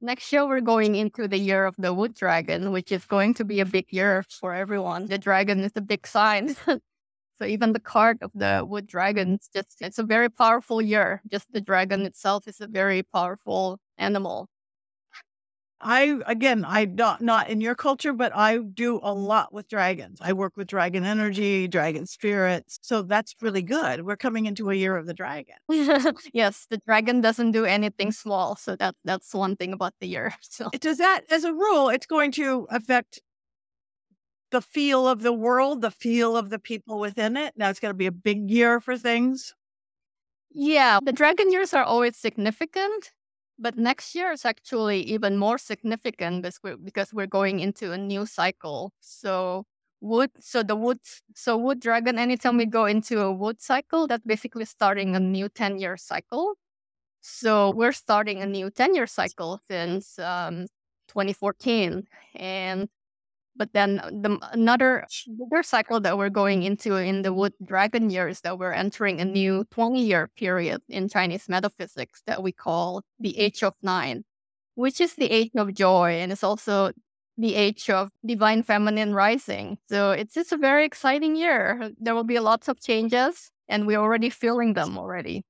Next 0.00 0.32
year, 0.32 0.46
we're 0.46 0.60
going 0.60 0.94
into 0.96 1.26
the 1.28 1.38
year 1.38 1.64
of 1.64 1.74
the 1.78 1.94
wood 1.94 2.14
dragon, 2.14 2.72
which 2.72 2.92
is 2.92 3.04
going 3.06 3.34
to 3.34 3.44
be 3.44 3.60
a 3.60 3.64
big 3.64 3.86
year 3.90 4.24
for 4.28 4.54
everyone. 4.54 5.06
The 5.06 5.18
dragon 5.18 5.60
is 5.60 5.72
a 5.76 5.80
big 5.80 6.06
sign. 6.06 6.54
so 7.38 7.44
even 7.46 7.72
the 7.72 7.80
card 7.80 8.18
of 8.22 8.30
the 8.34 8.64
wood 8.66 8.86
dragon, 8.86 9.38
just 9.54 9.76
it's 9.80 9.98
a 9.98 10.04
very 10.04 10.28
powerful 10.30 10.82
year. 10.82 11.22
Just 11.30 11.52
the 11.52 11.60
dragon 11.60 12.02
itself 12.06 12.46
is 12.48 12.60
a 12.60 12.66
very 12.66 13.02
powerful 13.02 13.78
animal. 13.98 14.48
I 15.84 16.18
again, 16.26 16.64
I 16.66 16.86
not 16.86 17.20
not 17.20 17.50
in 17.50 17.60
your 17.60 17.74
culture, 17.74 18.14
but 18.14 18.34
I 18.34 18.58
do 18.58 19.00
a 19.02 19.12
lot 19.12 19.52
with 19.52 19.68
dragons. 19.68 20.18
I 20.22 20.32
work 20.32 20.56
with 20.56 20.66
dragon 20.66 21.04
energy, 21.04 21.68
dragon 21.68 22.06
spirits. 22.06 22.78
So 22.82 23.02
that's 23.02 23.34
really 23.42 23.60
good. 23.60 24.06
We're 24.06 24.16
coming 24.16 24.46
into 24.46 24.70
a 24.70 24.74
year 24.74 24.96
of 24.96 25.06
the 25.06 25.12
dragon. 25.12 25.56
yes, 26.32 26.66
the 26.70 26.78
dragon 26.86 27.20
doesn't 27.20 27.52
do 27.52 27.66
anything 27.66 28.08
mm-hmm. 28.08 28.28
small, 28.28 28.56
so 28.56 28.76
that 28.76 28.96
that's 29.04 29.34
one 29.34 29.56
thing 29.56 29.74
about 29.74 29.94
the 30.00 30.08
year. 30.08 30.34
So 30.54 30.70
does 30.80 30.98
that 30.98 31.22
as 31.30 31.44
a 31.44 31.52
rule, 31.52 31.88
it's 31.88 32.06
going 32.06 32.30
to 32.32 32.66
affect 32.70 33.20
the 34.50 34.62
feel 34.62 35.08
of 35.08 35.22
the 35.22 35.32
world, 35.32 35.82
the 35.82 35.90
feel 35.90 36.36
of 36.36 36.48
the 36.48 36.60
people 36.60 37.00
within 37.00 37.36
it. 37.36 37.54
Now 37.56 37.70
it's 37.70 37.80
going 37.80 37.90
to 37.90 37.98
be 37.98 38.06
a 38.06 38.12
big 38.12 38.50
year 38.50 38.80
for 38.80 38.96
things. 38.96 39.52
Yeah, 40.50 41.00
the 41.02 41.12
dragon 41.12 41.50
years 41.50 41.74
are 41.74 41.82
always 41.82 42.16
significant, 42.16 43.10
but 43.58 43.76
next 43.76 44.14
year 44.14 44.32
is 44.32 44.44
actually 44.44 45.02
even 45.02 45.36
more 45.38 45.58
significant 45.58 46.42
because 46.42 47.12
we're, 47.12 47.26
going 47.26 47.60
into 47.60 47.92
a 47.92 47.98
new 47.98 48.26
cycle. 48.26 48.92
So 49.00 49.64
wood, 50.00 50.30
so 50.40 50.62
the 50.62 50.76
wood, 50.76 50.98
so 51.34 51.56
wood 51.56 51.80
dragon. 51.80 52.18
Anytime 52.18 52.56
we 52.56 52.66
go 52.66 52.86
into 52.86 53.20
a 53.20 53.32
wood 53.32 53.60
cycle, 53.62 54.06
that's 54.06 54.24
basically 54.24 54.64
starting 54.64 55.16
a 55.16 55.20
new 55.20 55.48
ten 55.48 55.78
year 55.78 55.96
cycle. 55.96 56.54
So 57.20 57.70
we're 57.70 57.92
starting 57.92 58.42
a 58.42 58.46
new 58.46 58.70
ten 58.70 58.94
year 58.94 59.06
cycle 59.06 59.60
since 59.68 60.18
um, 60.18 60.66
2014, 61.08 62.04
and 62.36 62.88
but 63.56 63.72
then 63.72 64.00
uh, 64.00 64.10
the 64.10 64.38
another 64.52 65.06
bigger 65.38 65.62
cycle 65.62 66.00
that 66.00 66.18
we're 66.18 66.30
going 66.30 66.62
into 66.62 66.96
in 66.96 67.22
the 67.22 67.32
wood 67.32 67.52
dragon 67.62 68.10
years 68.10 68.40
that 68.40 68.58
we're 68.58 68.72
entering 68.72 69.20
a 69.20 69.24
new 69.24 69.64
20 69.70 70.02
year 70.02 70.30
period 70.36 70.82
in 70.88 71.08
Chinese 71.08 71.48
metaphysics 71.48 72.22
that 72.26 72.42
we 72.42 72.52
call 72.52 73.02
the 73.18 73.38
age 73.38 73.62
of 73.62 73.74
nine, 73.82 74.24
which 74.74 75.00
is 75.00 75.14
the 75.14 75.30
age 75.30 75.52
of 75.56 75.74
joy 75.74 76.12
and 76.12 76.32
it's 76.32 76.44
also 76.44 76.92
the 77.36 77.54
age 77.54 77.90
of 77.90 78.10
divine 78.24 78.62
feminine 78.62 79.12
rising. 79.14 79.78
So 79.88 80.12
it's 80.12 80.34
just 80.34 80.52
a 80.52 80.56
very 80.56 80.84
exciting 80.84 81.36
year. 81.36 81.90
There 81.98 82.14
will 82.14 82.24
be 82.24 82.38
lots 82.38 82.68
of 82.68 82.80
changes 82.80 83.50
and 83.68 83.86
we're 83.86 83.98
already 83.98 84.30
feeling 84.30 84.74
them 84.74 84.96
already. 84.96 85.44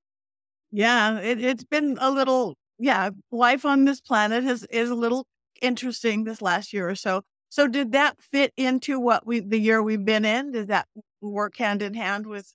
Yeah, 0.70 1.20
it, 1.20 1.42
it's 1.44 1.64
been 1.64 1.98
a 2.00 2.10
little 2.10 2.56
yeah, 2.78 3.10
life 3.30 3.64
on 3.64 3.84
this 3.84 4.00
planet 4.00 4.44
has 4.44 4.64
is 4.64 4.90
a 4.90 4.94
little 4.94 5.26
interesting 5.62 6.24
this 6.24 6.42
last 6.42 6.72
year 6.72 6.88
or 6.88 6.94
so. 6.94 7.22
So 7.54 7.68
did 7.68 7.92
that 7.92 8.20
fit 8.20 8.52
into 8.56 8.98
what 8.98 9.24
we 9.28 9.38
the 9.38 9.60
year 9.60 9.80
we've 9.80 10.04
been 10.04 10.24
in? 10.24 10.50
Does 10.50 10.66
that 10.66 10.88
work 11.20 11.56
hand 11.56 11.82
in 11.82 11.94
hand 11.94 12.26
with 12.26 12.52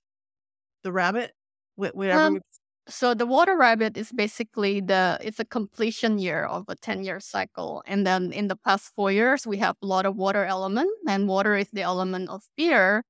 the 0.84 0.92
rabbit? 0.92 1.32
Whatever. 1.76 2.20
Um, 2.20 2.40
so 2.86 3.14
the 3.14 3.24
water 3.24 3.56
rabbit 3.56 3.96
is 3.96 4.12
basically 4.12 4.82
the 4.82 5.16
it's 5.22 5.40
a 5.40 5.46
completion 5.46 6.18
year 6.18 6.44
of 6.44 6.66
a 6.68 6.74
10 6.76 7.02
year 7.02 7.18
cycle. 7.18 7.82
And 7.86 8.06
then 8.06 8.30
in 8.30 8.48
the 8.48 8.56
past 8.56 8.92
four 8.94 9.10
years 9.10 9.46
we 9.46 9.56
have 9.56 9.76
a 9.82 9.86
lot 9.86 10.04
of 10.04 10.16
water 10.16 10.44
element 10.44 10.90
and 11.08 11.26
water 11.28 11.56
is 11.56 11.70
the 11.72 11.80
element 11.80 12.28
of 12.28 12.42
fear. 12.58 13.02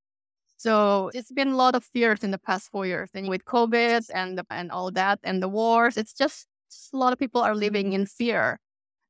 So 0.59 1.11
it's 1.13 1.33
been 1.33 1.49
a 1.49 1.57
lot 1.57 1.75
of 1.75 1.85
fears 1.85 2.23
in 2.23 2.31
the 2.31 2.39
past 2.39 2.71
four 2.71 2.87
years. 2.87 3.11
And 3.15 3.29
with 3.29 3.45
COVID 3.47 4.11
and 4.15 4.41
and 4.49 4.71
all 4.71 4.93
that 4.93 5.19
and 5.25 5.43
the 5.43 5.49
wars, 5.49 5.97
it's 5.97 6.13
just, 6.15 6.47
just 6.71 6.95
a 6.95 6.99
lot 6.99 7.13
of 7.13 7.19
people 7.19 7.41
are 7.43 7.57
living 7.57 7.95
in 7.95 8.07
fear. 8.07 8.61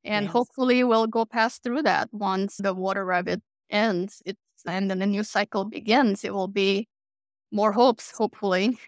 And 0.05 0.25
yes. 0.25 0.33
hopefully 0.33 0.85
we'll 0.85 1.07
go 1.07 1.25
past 1.25 1.63
through 1.63 1.83
that 1.83 2.09
once 2.13 2.57
the 2.57 2.75
water 2.75 3.05
rabbit 3.05 3.43
ends. 3.69 4.23
It's 4.25 4.39
and 4.67 4.91
then 4.91 4.99
the 4.99 5.07
new 5.07 5.25
cycle 5.25 5.65
begins. 5.65 6.25
It 6.25 6.35
will 6.35 6.49
be 6.49 6.89
more 7.51 7.73
hopes, 7.73 8.13
hopefully. 8.13 8.79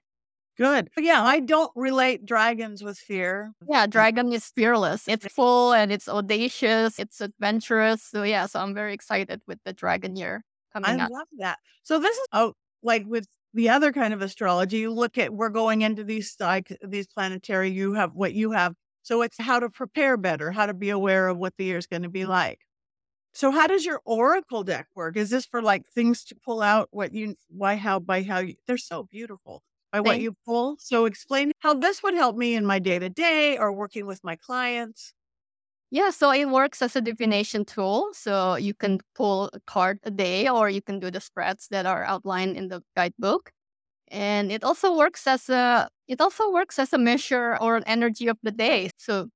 Good. 0.59 0.90
Yeah, 0.99 1.23
I 1.23 1.40
don't 1.40 1.73
relate 1.75 2.26
dragons 2.26 2.85
with 2.85 2.99
fear. 2.99 3.52
Yeah, 3.69 3.87
dragon 3.87 4.33
is 4.33 4.47
fearless. 4.54 5.09
It's 5.09 5.26
full 5.26 5.73
and 5.73 5.90
it's 5.90 6.09
audacious, 6.09 6.99
it's 6.99 7.21
adventurous. 7.21 8.02
So 8.02 8.23
yeah, 8.23 8.47
so 8.47 8.61
I'm 8.61 8.75
very 8.75 8.92
excited 8.92 9.40
with 9.47 9.59
the 9.64 9.73
dragon 9.73 10.14
year 10.14 10.45
coming 10.73 11.00
I 11.00 11.04
up. 11.04 11.11
love 11.11 11.28
that. 11.38 11.59
So 11.83 11.99
this 11.99 12.16
is 12.16 12.26
oh 12.33 12.52
like 12.83 13.04
with 13.07 13.26
the 13.54 13.71
other 13.71 13.92
kind 13.92 14.12
of 14.12 14.21
astrology, 14.21 14.78
you 14.78 14.92
look 14.92 15.16
at 15.16 15.33
we're 15.33 15.49
going 15.49 15.83
into 15.83 16.04
these 16.04 16.37
like 16.38 16.76
these 16.87 17.07
planetary 17.07 17.71
you 17.71 17.95
have 17.95 18.12
what 18.12 18.35
you 18.35 18.52
have 18.52 18.75
so 19.03 19.23
it's 19.23 19.37
how 19.39 19.59
to 19.59 19.69
prepare 19.69 20.17
better, 20.17 20.51
how 20.51 20.67
to 20.67 20.75
be 20.75 20.91
aware 20.91 21.29
of 21.29 21.39
what 21.39 21.55
the 21.57 21.65
year 21.65 21.79
is 21.79 21.87
going 21.87 22.03
to 22.03 22.09
be 22.09 22.23
mm. 22.23 22.29
like. 22.29 22.61
So 23.35 23.51
how 23.51 23.67
does 23.67 23.85
your 23.85 24.01
oracle 24.05 24.63
deck 24.63 24.89
work? 24.95 25.17
Is 25.17 25.31
this 25.31 25.47
for 25.47 25.63
like 25.63 25.87
things 25.87 26.25
to 26.25 26.35
pull 26.45 26.61
out 26.61 26.89
what 26.91 27.15
you 27.15 27.35
why 27.49 27.77
how 27.77 27.99
by 27.99 28.23
how 28.23 28.41
you, 28.41 28.55
they're 28.67 28.77
so 28.77 29.05
beautiful 29.05 29.63
by 29.91 30.01
what 30.01 30.21
you 30.21 30.35
pull? 30.45 30.77
So 30.79 31.07
explain 31.07 31.53
how 31.61 31.75
this 31.75 32.03
would 32.03 32.15
help 32.15 32.37
me 32.37 32.55
in 32.55 32.67
my 32.67 32.79
day 32.79 32.99
to 32.99 33.09
day 33.09 33.57
or 33.57 33.73
working 33.73 34.07
with 34.07 34.21
my 34.23 34.37
clients. 34.37 35.15
Yeah, 35.91 36.11
so 36.11 36.31
it 36.31 36.47
works 36.47 36.83
as 36.83 36.97
a 36.97 37.01
divination 37.01 37.65
tool. 37.65 38.11
So 38.13 38.57
you 38.57 38.75
can 38.75 39.01
pull 39.15 39.51
a 39.53 39.61
card 39.67 39.99
a 40.05 40.11
day 40.11 40.49
or 40.49 40.69
you 40.69 40.83
can 40.83 41.01
do 41.01 41.11
the 41.11 41.21
spreads 41.21 41.69
that 41.71 41.87
are 41.87 42.05
outlined 42.05 42.57
in 42.57 42.69
the 42.69 42.83
guidebook 42.97 43.53
and 44.13 44.53
it 44.53 44.63
also 44.63 44.95
works 44.95 45.27
as 45.27 45.49
a 45.49 45.89
it 46.09 46.21
also 46.21 46.51
works 46.51 46.79
as 46.79 46.93
a 46.93 46.99
measure 46.99 47.57
or 47.61 47.77
an 47.77 47.85
energy 47.87 48.29
of 48.29 48.39
the 48.43 48.51
day. 48.53 48.91
So 48.99 49.29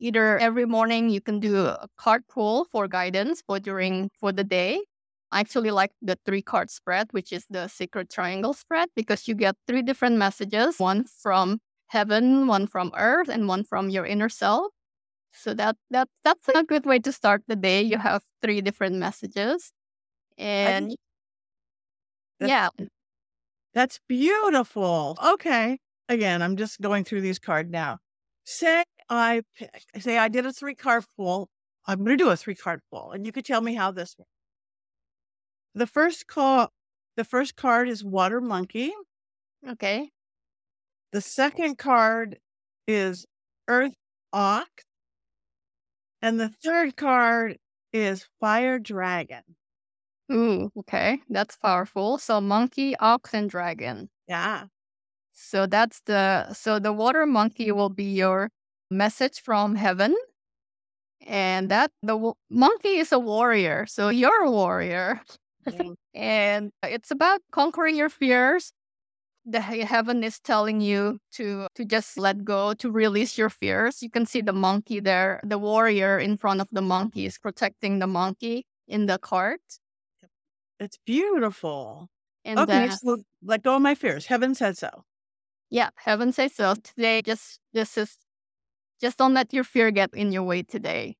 either 0.00 0.38
every 0.38 0.66
morning 0.66 1.10
you 1.10 1.20
can 1.20 1.40
do 1.40 1.66
a 1.66 1.88
card 1.98 2.22
pull 2.28 2.64
for 2.66 2.88
guidance 2.88 3.42
for 3.46 3.60
during 3.60 4.10
for 4.18 4.32
the 4.32 4.44
day. 4.44 4.82
I 5.32 5.40
actually 5.40 5.70
like 5.70 5.92
the 6.02 6.18
three 6.26 6.42
card 6.42 6.70
spread 6.70 7.08
which 7.12 7.32
is 7.32 7.46
the 7.50 7.68
sacred 7.68 8.10
triangle 8.10 8.52
spread 8.54 8.88
because 8.96 9.28
you 9.28 9.34
get 9.34 9.56
three 9.66 9.82
different 9.82 10.16
messages 10.16 10.78
one 10.78 11.04
from 11.04 11.60
heaven 11.88 12.46
one 12.46 12.66
from 12.66 12.92
earth 12.96 13.28
and 13.28 13.48
one 13.48 13.64
from 13.64 13.90
your 13.90 14.06
inner 14.06 14.28
self. 14.28 14.72
So 15.32 15.54
that 15.54 15.76
that 15.90 16.08
that's 16.24 16.48
a 16.48 16.64
good 16.64 16.86
way 16.86 16.98
to 17.00 17.12
start 17.12 17.42
the 17.48 17.56
day. 17.56 17.82
You 17.82 17.98
have 17.98 18.22
three 18.42 18.60
different 18.62 18.96
messages. 18.96 19.72
And 20.38 20.94
yeah. 22.40 22.70
That's 23.74 24.00
beautiful. 24.08 25.18
Okay. 25.22 25.78
Again, 26.08 26.42
I'm 26.42 26.56
just 26.56 26.80
going 26.80 27.04
through 27.04 27.22
these 27.22 27.38
cards 27.38 27.70
now. 27.70 27.98
Say 28.44 28.84
I 29.08 29.42
pick, 29.56 29.70
say 30.00 30.18
I 30.18 30.28
did 30.28 30.46
a 30.46 30.52
three 30.52 30.74
card 30.74 31.04
pull. 31.16 31.48
I'm 31.86 31.98
going 31.98 32.16
to 32.16 32.24
do 32.24 32.30
a 32.30 32.36
three 32.36 32.54
card 32.54 32.80
pull, 32.90 33.12
and 33.12 33.26
you 33.26 33.32
could 33.32 33.44
tell 33.44 33.60
me 33.60 33.74
how 33.74 33.90
this 33.90 34.14
works. 34.18 34.28
The 35.74 35.86
first 35.86 36.26
call, 36.26 36.70
the 37.16 37.24
first 37.24 37.56
card 37.56 37.88
is 37.88 38.04
Water 38.04 38.40
Monkey. 38.40 38.92
Okay. 39.68 40.10
The 41.12 41.20
second 41.20 41.78
card 41.78 42.38
is 42.86 43.26
Earth 43.68 43.94
Ox. 44.32 44.68
And 46.20 46.38
the 46.38 46.50
third 46.62 46.96
card 46.96 47.58
is 47.92 48.26
Fire 48.40 48.78
Dragon. 48.78 49.42
Ooh, 50.32 50.70
okay. 50.78 51.20
That's 51.28 51.56
powerful. 51.56 52.18
So 52.18 52.40
monkey, 52.40 52.96
ox, 52.96 53.34
and 53.34 53.50
dragon. 53.50 54.08
Yeah. 54.28 54.66
So 55.32 55.66
that's 55.66 56.00
the 56.06 56.52
so 56.52 56.78
the 56.78 56.92
water 56.92 57.26
monkey 57.26 57.72
will 57.72 57.88
be 57.90 58.04
your 58.04 58.50
message 58.90 59.40
from 59.40 59.74
heaven. 59.76 60.14
And 61.26 61.68
that 61.70 61.90
the 62.02 62.14
w- 62.14 62.34
monkey 62.50 62.96
is 62.98 63.12
a 63.12 63.18
warrior. 63.18 63.86
So 63.86 64.08
you're 64.08 64.44
a 64.44 64.50
warrior. 64.50 65.20
Mm. 65.68 65.94
and 66.14 66.70
it's 66.82 67.10
about 67.10 67.40
conquering 67.52 67.96
your 67.96 68.08
fears. 68.08 68.72
The 69.44 69.60
heaven 69.60 70.22
is 70.22 70.38
telling 70.40 70.80
you 70.80 71.18
to 71.32 71.66
to 71.74 71.84
just 71.84 72.18
let 72.18 72.44
go, 72.44 72.74
to 72.74 72.90
release 72.90 73.36
your 73.38 73.50
fears. 73.50 74.02
You 74.02 74.10
can 74.10 74.26
see 74.26 74.40
the 74.40 74.52
monkey 74.52 75.00
there. 75.00 75.40
The 75.44 75.58
warrior 75.58 76.18
in 76.18 76.36
front 76.36 76.60
of 76.60 76.68
the 76.72 76.82
monkey 76.82 77.26
is 77.26 77.38
protecting 77.38 77.98
the 77.98 78.06
monkey 78.06 78.64
in 78.86 79.06
the 79.06 79.18
cart. 79.18 79.60
It's 80.78 80.98
beautiful. 81.06 82.08
And 82.44 82.58
okay, 82.58 82.86
uh, 82.86 82.96
so 82.96 83.22
let 83.42 83.62
go 83.62 83.76
of 83.76 83.82
my 83.82 83.94
fears. 83.94 84.26
Heaven 84.26 84.54
said 84.54 84.76
so. 84.78 85.04
Yeah, 85.72 85.88
heaven 85.96 86.32
says 86.32 86.54
so. 86.54 86.74
Today, 86.74 87.22
just 87.22 87.58
this 87.72 87.96
is 87.96 88.14
just 89.00 89.16
don't 89.16 89.32
let 89.32 89.54
your 89.54 89.64
fear 89.64 89.90
get 89.90 90.10
in 90.12 90.30
your 90.30 90.42
way 90.42 90.62
today. 90.62 91.16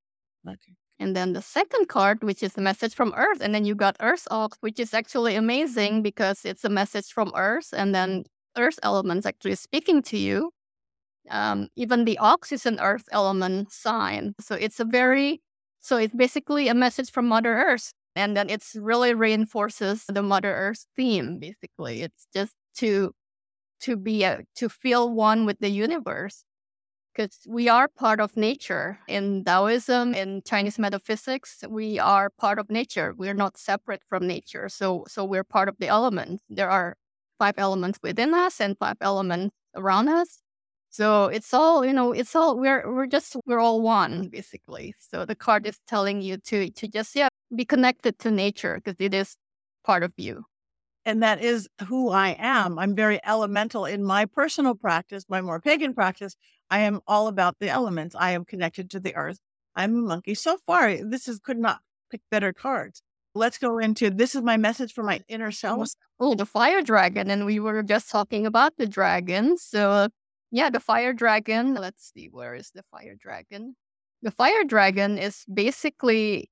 Okay. 0.47 0.75
And 0.99 1.17
then 1.17 1.33
the 1.33 1.41
second 1.41 1.89
card, 1.89 2.23
which 2.23 2.43
is 2.43 2.53
the 2.53 2.61
message 2.61 2.95
from 2.95 3.15
Earth, 3.17 3.41
and 3.41 3.55
then 3.55 3.65
you 3.65 3.75
got 3.75 3.97
Earth 4.01 4.29
Ox, 4.31 4.59
which 4.61 4.79
is 4.79 4.93
actually 4.93 5.37
amazing 5.37 6.03
because 6.03 6.45
it's 6.45 6.65
a 6.67 6.69
message 6.69 7.07
from 7.07 7.33
Earth, 7.35 7.71
and 7.73 7.95
then 7.95 8.25
Earth 8.59 8.79
elements 8.83 9.25
actually 9.27 9.55
speaking 9.55 10.03
to 10.03 10.19
you. 10.19 10.51
Um, 11.31 11.69
even 11.77 12.05
the 12.05 12.19
Ox 12.19 12.53
is 12.53 12.67
an 12.67 12.79
Earth 12.79 13.09
element 13.11 13.73
sign, 13.73 14.35
so 14.39 14.55
it's 14.55 14.81
a 14.81 14.85
very 14.85 15.41
so 15.81 15.97
it's 15.97 16.15
basically 16.15 16.69
a 16.69 16.75
message 16.75 17.11
from 17.11 17.27
Mother 17.27 17.55
Earth 17.55 17.95
and 18.15 18.37
then 18.37 18.51
it's 18.51 18.77
really 18.77 19.15
reinforces 19.15 20.05
the 20.09 20.23
mother 20.23 20.53
earth 20.55 20.87
theme 20.97 21.39
basically 21.39 22.03
it's 22.03 22.27
just 22.35 22.53
to 22.75 23.13
to 23.83 23.97
be 23.97 24.25
a, 24.25 24.43
to 24.57 24.69
feel 24.69 25.11
one 25.13 25.47
with 25.47 25.59
the 25.61 25.69
universe 25.69 26.45
because 27.15 27.41
we 27.47 27.69
are 27.69 27.89
part 27.89 28.21
of 28.21 28.37
nature. 28.37 28.99
In 29.09 29.45
taoism 29.45 30.15
in 30.15 30.43
chinese 30.47 30.79
metaphysics 30.79 31.65
we 31.69 31.99
are 31.99 32.31
part 32.31 32.59
of 32.59 32.71
nature. 32.71 33.15
We're 33.17 33.35
not 33.35 33.59
separate 33.59 34.03
from 34.09 34.27
nature. 34.27 34.69
So 34.69 35.05
so 35.09 35.25
we're 35.25 35.45
part 35.45 35.69
of 35.69 35.77
the 35.79 35.89
elements. 35.89 36.43
There 36.49 36.71
are 36.71 36.97
five 37.39 37.55
elements 37.59 37.99
within 38.03 38.35
us 38.35 38.61
and 38.61 38.79
five 38.79 38.97
elements 39.01 39.55
around 39.75 40.09
us. 40.09 40.43
So 40.91 41.27
it's 41.27 41.55
all, 41.55 41.85
you 41.87 41.93
know, 41.93 42.13
it's 42.13 42.37
all 42.37 42.59
we're 42.59 42.93
we're 42.95 43.07
just 43.07 43.37
we're 43.47 43.61
all 43.61 43.81
one 43.83 44.29
basically. 44.29 44.95
So 44.99 45.25
the 45.25 45.35
card 45.35 45.67
is 45.67 45.79
telling 45.87 46.23
you 46.23 46.37
to 46.49 46.71
to 46.71 46.89
just 46.89 47.17
yeah 47.17 47.29
be 47.55 47.65
connected 47.65 48.19
to 48.21 48.31
nature 48.31 48.77
because 48.77 48.97
it 49.01 49.15
is 49.15 49.37
part 49.85 50.03
of 50.03 50.13
you. 50.17 50.45
And 51.05 51.23
that 51.23 51.43
is 51.43 51.69
who 51.89 52.11
I 52.11 52.37
am. 52.39 52.79
I'm 52.79 52.95
very 52.95 53.19
elemental 53.25 53.85
in 53.85 54.05
my 54.05 54.25
personal 54.25 54.75
practice, 54.75 55.25
my 55.29 55.41
more 55.41 55.61
pagan 55.61 55.95
practice. 55.95 56.37
I 56.71 56.81
am 56.81 57.01
all 57.07 57.27
about 57.27 57.57
the 57.59 57.69
elements. 57.69 58.15
I 58.19 58.31
am 58.31 58.45
connected 58.45 58.91
to 58.91 59.01
the 59.01 59.15
earth. 59.17 59.39
I'm 59.75 59.97
a 59.97 59.99
monkey. 60.03 60.35
So 60.35 60.59
far, 60.59 60.89
eh, 60.89 61.03
this 61.05 61.27
is 61.29 61.41
could 61.41 61.59
not 61.59 61.81
pick 62.11 62.21
better 62.31 62.53
cards. 62.53 63.03
let's 63.35 63.57
go 63.59 63.79
into 63.79 64.11
this 64.11 64.35
is 64.35 64.43
my 64.43 64.59
message 64.59 64.93
for 64.93 65.03
my 65.03 65.21
inner 65.29 65.51
self. 65.51 65.91
Oh, 66.21 66.35
the 66.35 66.47
fire 66.47 66.83
dragon. 66.83 67.31
And 67.31 67.47
we 67.47 67.59
were 67.61 67.83
just 67.83 68.11
talking 68.11 68.47
about 68.47 68.77
the 68.77 68.87
dragon. 68.87 69.57
So, 69.57 69.91
uh, 69.91 70.09
yeah, 70.51 70.69
the 70.71 70.81
fire 70.81 71.15
dragon. 71.15 71.75
Let's 71.75 72.13
see, 72.15 72.29
where 72.31 72.55
is 72.55 72.71
the 72.75 72.83
fire 72.91 73.17
dragon? 73.19 73.75
The 74.23 74.31
fire 74.31 74.65
dragon 74.65 75.19
is 75.19 75.45
basically 75.53 76.51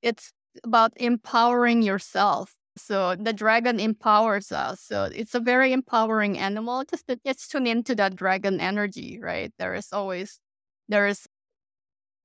it's 0.00 0.32
about 0.64 0.92
empowering 0.96 1.82
yourself. 1.82 2.54
So 2.76 3.16
the 3.16 3.32
dragon 3.32 3.80
empowers 3.80 4.52
us. 4.52 4.80
So 4.80 5.04
it's 5.04 5.34
a 5.34 5.40
very 5.40 5.72
empowering 5.72 6.38
animal. 6.38 6.84
Just 6.84 7.04
it's 7.24 7.48
tune 7.48 7.66
into 7.66 7.94
that 7.96 8.16
dragon 8.16 8.60
energy, 8.60 9.18
right? 9.20 9.52
There 9.58 9.74
is 9.74 9.92
always 9.92 10.40
there 10.88 11.06
is 11.06 11.26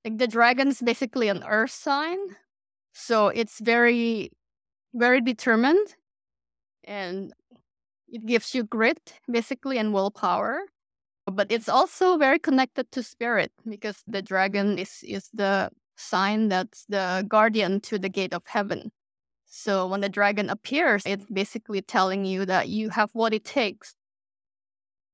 like 0.04 0.18
the 0.18 0.28
dragon 0.28 0.70
is 0.70 0.82
basically 0.82 1.30
an 1.30 1.44
earth 1.48 1.72
sign. 1.72 2.18
So 2.94 3.28
it's 3.30 3.60
very 3.60 4.32
very 4.94 5.22
determined 5.22 5.96
and 6.86 7.34
it 8.08 8.26
gives 8.26 8.56
you 8.56 8.64
grit 8.64 9.14
basically 9.30 9.78
and 9.78 9.94
willpower. 9.94 10.62
But 11.26 11.52
it's 11.52 11.68
also 11.68 12.18
very 12.18 12.38
connected 12.40 12.92
to 12.92 13.02
spirit 13.04 13.52
because 13.68 14.04
the 14.08 14.22
dragon 14.22 14.78
is 14.78 15.04
is 15.04 15.30
the 15.34 15.72
sign 15.98 16.50
that's 16.50 16.86
the 16.88 17.26
guardian 17.28 17.82
to 17.82 17.98
the 17.98 18.10
gate 18.10 18.34
of 18.34 18.44
heaven. 18.46 18.92
So 19.58 19.88
when 19.88 20.02
the 20.02 20.10
dragon 20.10 20.50
appears, 20.50 21.04
it's 21.06 21.26
basically 21.32 21.82
telling 21.82 22.26
you 22.26 22.46
that 22.46 22.68
you 22.68 22.90
have 22.90 23.10
what 23.14 23.34
it 23.34 23.46
takes. 23.46 23.96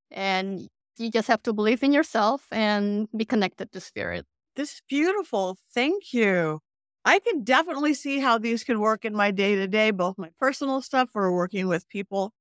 And 0.09 0.67
you 0.97 1.11
just 1.11 1.27
have 1.27 1.43
to 1.43 1.53
believe 1.53 1.83
in 1.83 1.93
yourself 1.93 2.47
and 2.51 3.07
be 3.15 3.23
connected 3.23 3.71
to 3.71 3.79
spirit. 3.79 4.25
This 4.55 4.73
is 4.73 4.81
beautiful. 4.89 5.59
Thank 5.75 6.11
you. 6.11 6.59
I 7.05 7.19
can 7.19 7.43
definitely 7.43 7.93
see 7.93 8.19
how 8.19 8.39
these 8.39 8.63
could 8.63 8.79
work 8.79 9.05
in 9.05 9.13
my 9.13 9.29
day 9.29 9.55
to 9.55 9.67
day, 9.67 9.91
both 9.91 10.17
my 10.17 10.29
personal 10.39 10.81
stuff 10.81 11.09
or 11.13 11.31
working 11.31 11.67
with 11.67 11.87
people. 11.87 12.33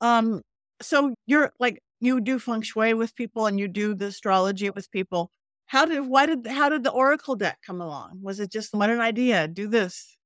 Um, 0.00 0.42
so 0.82 1.14
you're 1.26 1.52
like 1.60 1.78
you 2.00 2.20
do 2.20 2.40
feng 2.40 2.62
shui 2.62 2.94
with 2.94 3.14
people 3.14 3.46
and 3.46 3.60
you 3.60 3.68
do 3.68 3.94
the 3.94 4.06
astrology 4.06 4.70
with 4.70 4.90
people. 4.90 5.30
How 5.66 5.84
did 5.84 6.00
why 6.00 6.26
did 6.26 6.48
how 6.48 6.68
did 6.68 6.82
the 6.82 6.90
oracle 6.90 7.36
deck 7.36 7.58
come 7.64 7.80
along? 7.80 8.18
Was 8.22 8.40
it 8.40 8.50
just 8.50 8.74
what 8.74 8.90
an 8.90 9.00
idea? 9.00 9.46
Do 9.46 9.68
this. 9.68 10.17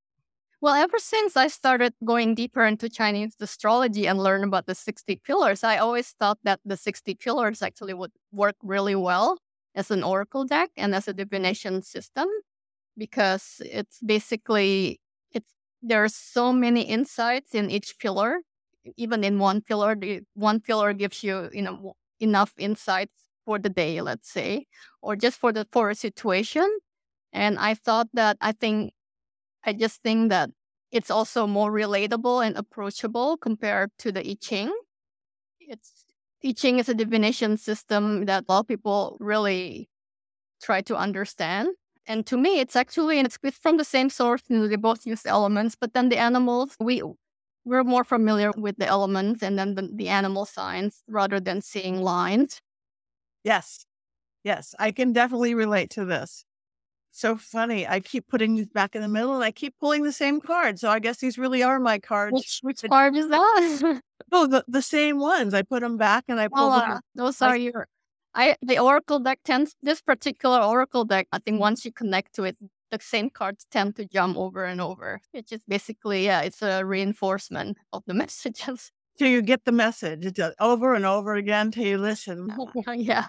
Well, 0.62 0.74
ever 0.76 0.98
since 1.00 1.36
I 1.36 1.48
started 1.48 1.94
going 2.04 2.36
deeper 2.36 2.64
into 2.64 2.88
Chinese 2.88 3.34
astrology 3.40 4.06
and 4.06 4.18
learn 4.22 4.44
about 4.44 4.66
the 4.66 4.76
60 4.76 5.16
pillars, 5.16 5.64
I 5.64 5.78
always 5.78 6.10
thought 6.20 6.38
that 6.44 6.60
the 6.64 6.76
60 6.76 7.16
pillars 7.16 7.62
actually 7.62 7.94
would 7.94 8.12
work 8.32 8.54
really 8.62 8.94
well 8.94 9.38
as 9.74 9.90
an 9.90 10.04
oracle 10.04 10.44
deck 10.44 10.70
and 10.76 10.94
as 10.94 11.08
a 11.08 11.14
divination 11.14 11.82
system 11.82 12.28
because 12.96 13.62
it's 13.64 14.00
basically 14.00 15.00
it's 15.32 15.52
there 15.82 16.04
are 16.04 16.08
so 16.08 16.52
many 16.52 16.82
insights 16.82 17.54
in 17.54 17.70
each 17.70 17.98
pillar. 17.98 18.40
Even 18.96 19.24
in 19.24 19.38
one 19.40 19.62
pillar, 19.62 19.96
the 19.96 20.22
one 20.34 20.60
pillar 20.60 20.92
gives 20.94 21.24
you, 21.24 21.50
you 21.52 21.62
know, 21.62 21.94
enough 22.20 22.54
insights 22.58 23.14
for 23.46 23.58
the 23.58 23.70
day, 23.70 24.00
let's 24.02 24.30
say, 24.30 24.66
or 25.02 25.16
just 25.16 25.38
for 25.40 25.52
the 25.52 25.66
for 25.72 25.90
a 25.90 25.94
situation. 25.96 26.68
And 27.32 27.58
I 27.58 27.74
thought 27.74 28.08
that 28.14 28.36
I 28.40 28.52
think 28.52 28.92
I 29.64 29.72
just 29.72 30.02
think 30.02 30.30
that 30.30 30.50
it's 30.90 31.10
also 31.10 31.46
more 31.46 31.70
relatable 31.72 32.44
and 32.46 32.56
approachable 32.56 33.36
compared 33.36 33.90
to 33.98 34.12
the 34.12 34.20
I 34.28 34.36
Ching. 34.40 34.72
It's 35.60 36.04
I 36.44 36.52
Ching 36.52 36.78
is 36.78 36.88
a 36.88 36.94
divination 36.94 37.56
system 37.56 38.26
that 38.26 38.44
a 38.48 38.52
lot 38.52 38.60
of 38.60 38.68
people 38.68 39.16
really 39.20 39.88
try 40.62 40.82
to 40.82 40.96
understand. 40.96 41.70
And 42.06 42.26
to 42.26 42.36
me, 42.36 42.60
it's 42.60 42.76
actually 42.76 43.18
and 43.18 43.26
it's 43.26 43.38
from 43.58 43.76
the 43.78 43.84
same 43.84 44.10
source. 44.10 44.42
You 44.48 44.58
know, 44.58 44.68
they 44.68 44.76
both 44.76 45.06
use 45.06 45.26
elements, 45.26 45.76
but 45.80 45.94
then 45.94 46.08
the 46.08 46.18
animals 46.18 46.76
we 46.80 47.02
we're 47.64 47.84
more 47.84 48.04
familiar 48.04 48.50
with 48.56 48.76
the 48.78 48.86
elements 48.86 49.42
and 49.42 49.58
then 49.58 49.76
the, 49.76 49.88
the 49.94 50.08
animal 50.08 50.46
signs 50.46 51.02
rather 51.08 51.40
than 51.40 51.60
seeing 51.62 52.02
lines. 52.02 52.60
Yes, 53.44 53.86
yes, 54.44 54.74
I 54.78 54.92
can 54.92 55.12
definitely 55.12 55.54
relate 55.54 55.90
to 55.90 56.04
this 56.04 56.44
so 57.12 57.36
funny. 57.36 57.86
I 57.86 58.00
keep 58.00 58.26
putting 58.26 58.56
these 58.56 58.68
back 58.68 58.94
in 58.94 59.02
the 59.02 59.08
middle 59.08 59.34
and 59.34 59.44
I 59.44 59.50
keep 59.50 59.74
pulling 59.78 60.02
the 60.02 60.12
same 60.12 60.40
card. 60.40 60.78
So 60.78 60.88
I 60.88 60.98
guess 60.98 61.18
these 61.18 61.38
really 61.38 61.62
are 61.62 61.78
my 61.78 61.98
cards. 61.98 62.32
Which, 62.32 62.60
which 62.62 62.82
card 62.88 63.14
is 63.16 63.28
that? 63.28 64.02
oh, 64.32 64.46
the, 64.46 64.64
the 64.66 64.82
same 64.82 65.18
ones. 65.18 65.54
I 65.54 65.62
put 65.62 65.82
them 65.82 65.96
back 65.96 66.24
and 66.28 66.40
I 66.40 66.48
pull 66.48 66.70
well, 66.70 66.80
them. 66.80 66.90
Uh, 66.92 67.00
those 67.14 67.42
are 67.42 67.50
I, 67.50 67.56
your. 67.56 67.86
I 68.34 68.56
the 68.62 68.78
Oracle 68.78 69.18
deck 69.20 69.40
tends 69.44 69.76
this 69.82 70.00
particular 70.00 70.60
Oracle 70.60 71.04
deck. 71.04 71.28
I 71.32 71.38
think 71.38 71.60
once 71.60 71.84
you 71.84 71.92
connect 71.92 72.34
to 72.36 72.44
it, 72.44 72.56
the 72.90 72.98
same 73.00 73.28
cards 73.28 73.66
tend 73.70 73.96
to 73.96 74.06
jump 74.06 74.38
over 74.38 74.64
and 74.64 74.80
over. 74.80 75.20
It's 75.34 75.50
just 75.50 75.68
basically 75.68 76.24
yeah, 76.24 76.40
it's 76.40 76.62
a 76.62 76.82
reinforcement 76.82 77.76
of 77.92 78.02
the 78.06 78.14
messages. 78.22 78.90
So 79.18 79.26
you 79.26 79.42
get 79.42 79.66
the 79.66 79.72
message 79.72 80.26
over 80.58 80.94
and 80.94 81.04
over 81.04 81.34
again 81.34 81.70
till 81.70 81.84
you 81.84 81.98
listen. 81.98 82.48
yeah. 82.94 83.26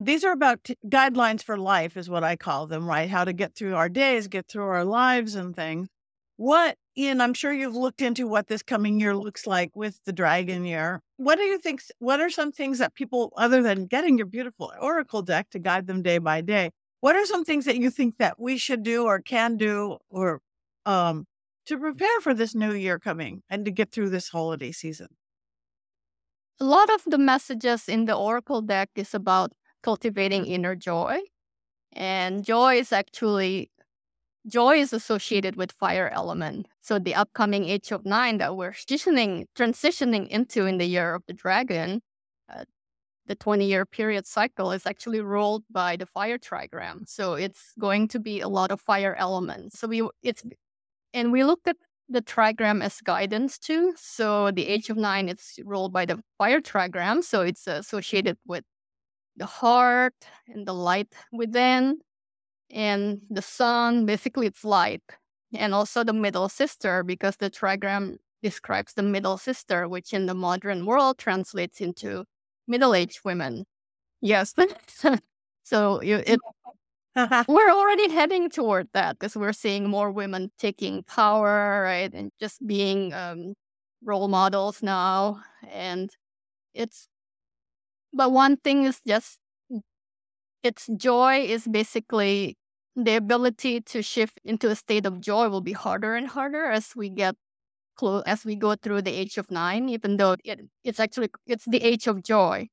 These 0.00 0.24
are 0.24 0.32
about 0.32 0.64
t- 0.64 0.76
guidelines 0.86 1.42
for 1.42 1.56
life, 1.56 1.96
is 1.96 2.10
what 2.10 2.24
I 2.24 2.36
call 2.36 2.66
them, 2.66 2.86
right? 2.86 3.08
How 3.08 3.24
to 3.24 3.32
get 3.32 3.54
through 3.54 3.74
our 3.74 3.88
days, 3.88 4.28
get 4.28 4.48
through 4.48 4.64
our 4.64 4.84
lives 4.84 5.34
and 5.34 5.54
things. 5.54 5.88
What, 6.36 6.76
Ian, 6.98 7.20
I'm 7.20 7.34
sure 7.34 7.52
you've 7.52 7.76
looked 7.76 8.02
into 8.02 8.26
what 8.26 8.48
this 8.48 8.62
coming 8.62 8.98
year 8.98 9.14
looks 9.14 9.46
like 9.46 9.70
with 9.76 10.00
the 10.04 10.12
dragon 10.12 10.64
year. 10.64 11.00
What 11.16 11.36
do 11.36 11.44
you 11.44 11.58
think? 11.58 11.80
What 12.00 12.20
are 12.20 12.30
some 12.30 12.50
things 12.50 12.78
that 12.78 12.94
people, 12.94 13.32
other 13.36 13.62
than 13.62 13.86
getting 13.86 14.18
your 14.18 14.26
beautiful 14.26 14.72
oracle 14.80 15.22
deck 15.22 15.50
to 15.50 15.60
guide 15.60 15.86
them 15.86 16.02
day 16.02 16.18
by 16.18 16.40
day, 16.40 16.70
what 17.00 17.14
are 17.14 17.26
some 17.26 17.44
things 17.44 17.66
that 17.66 17.76
you 17.76 17.90
think 17.90 18.18
that 18.18 18.40
we 18.40 18.58
should 18.58 18.82
do 18.82 19.04
or 19.04 19.20
can 19.20 19.56
do 19.56 19.98
or 20.10 20.40
um, 20.86 21.26
to 21.66 21.78
prepare 21.78 22.20
for 22.20 22.34
this 22.34 22.54
new 22.54 22.72
year 22.72 22.98
coming 22.98 23.42
and 23.48 23.64
to 23.64 23.70
get 23.70 23.92
through 23.92 24.10
this 24.10 24.30
holiday 24.30 24.72
season? 24.72 25.08
A 26.60 26.64
lot 26.64 26.90
of 26.90 27.02
the 27.06 27.18
messages 27.18 27.88
in 27.88 28.06
the 28.06 28.16
oracle 28.16 28.62
deck 28.62 28.90
is 28.96 29.14
about 29.14 29.52
cultivating 29.84 30.46
inner 30.46 30.74
joy. 30.74 31.18
And 31.92 32.44
joy 32.44 32.76
is 32.76 32.92
actually 32.92 33.70
joy 34.46 34.76
is 34.76 34.92
associated 34.92 35.56
with 35.56 35.72
fire 35.72 36.10
element. 36.12 36.66
So 36.80 36.98
the 36.98 37.14
upcoming 37.14 37.64
age 37.66 37.92
of 37.92 38.04
nine 38.04 38.38
that 38.38 38.56
we're 38.56 38.72
transitioning 38.72 39.46
transitioning 39.56 40.28
into 40.28 40.66
in 40.66 40.78
the 40.78 40.86
year 40.86 41.14
of 41.14 41.22
the 41.26 41.32
dragon, 41.34 42.02
uh, 42.52 42.64
the 43.26 43.34
20 43.34 43.64
year 43.64 43.86
period 43.86 44.26
cycle 44.26 44.72
is 44.72 44.86
actually 44.86 45.20
ruled 45.20 45.64
by 45.70 45.96
the 45.96 46.06
fire 46.06 46.38
trigram. 46.38 47.08
So 47.08 47.34
it's 47.34 47.72
going 47.78 48.08
to 48.08 48.18
be 48.18 48.40
a 48.40 48.48
lot 48.48 48.70
of 48.70 48.80
fire 48.80 49.14
elements. 49.18 49.78
So 49.78 49.88
we 49.88 50.08
it's 50.22 50.42
and 51.12 51.32
we 51.32 51.44
looked 51.44 51.68
at 51.68 51.76
the 52.08 52.22
trigram 52.22 52.82
as 52.82 53.00
guidance 53.00 53.58
too. 53.58 53.94
So 53.96 54.50
the 54.50 54.66
age 54.66 54.90
of 54.90 54.96
nine 54.96 55.28
it's 55.28 55.58
ruled 55.64 55.92
by 55.92 56.06
the 56.06 56.22
fire 56.38 56.60
trigram. 56.60 57.22
So 57.22 57.42
it's 57.42 57.66
associated 57.66 58.36
with 58.46 58.64
the 59.36 59.46
heart 59.46 60.14
and 60.48 60.66
the 60.66 60.74
light 60.74 61.12
within 61.32 61.98
and 62.70 63.20
the 63.30 63.42
sun 63.42 64.06
basically 64.06 64.46
it's 64.46 64.64
light 64.64 65.02
and 65.54 65.74
also 65.74 66.04
the 66.04 66.12
middle 66.12 66.48
sister 66.48 67.02
because 67.02 67.36
the 67.36 67.50
trigram 67.50 68.16
describes 68.42 68.94
the 68.94 69.02
middle 69.02 69.38
sister 69.38 69.88
which 69.88 70.12
in 70.12 70.26
the 70.26 70.34
modern 70.34 70.86
world 70.86 71.18
translates 71.18 71.80
into 71.80 72.24
middle-aged 72.66 73.20
women. 73.24 73.64
Yes. 74.20 74.54
So 75.66 76.02
you, 76.02 76.22
it, 76.26 76.38
we're 77.48 77.70
already 77.70 78.10
heading 78.10 78.50
toward 78.50 78.86
that 78.92 79.18
because 79.18 79.34
we're 79.34 79.54
seeing 79.54 79.88
more 79.88 80.10
women 80.10 80.52
taking 80.58 81.02
power 81.04 81.84
right 81.84 82.12
and 82.12 82.30
just 82.38 82.64
being 82.66 83.14
um, 83.14 83.54
role 84.04 84.28
models 84.28 84.82
now 84.82 85.42
and 85.72 86.10
it's 86.74 87.08
but 88.14 88.32
one 88.32 88.56
thing 88.56 88.84
is 88.84 89.00
just 89.06 89.38
its 90.62 90.88
joy 90.96 91.40
is 91.40 91.66
basically 91.66 92.56
the 92.96 93.16
ability 93.16 93.80
to 93.80 94.02
shift 94.02 94.40
into 94.44 94.70
a 94.70 94.76
state 94.76 95.04
of 95.06 95.20
joy 95.20 95.48
will 95.48 95.60
be 95.60 95.72
harder 95.72 96.14
and 96.14 96.28
harder 96.28 96.66
as 96.66 96.94
we 96.96 97.10
get 97.10 97.36
close 97.96 98.22
as 98.26 98.44
we 98.44 98.56
go 98.56 98.74
through 98.74 99.02
the 99.02 99.12
age 99.12 99.38
of 99.38 99.50
nine 99.50 99.88
even 99.88 100.16
though 100.16 100.36
it, 100.44 100.60
it's 100.84 101.00
actually 101.00 101.28
it's 101.46 101.64
the 101.66 101.82
age 101.82 102.06
of 102.06 102.22
joy. 102.22 102.68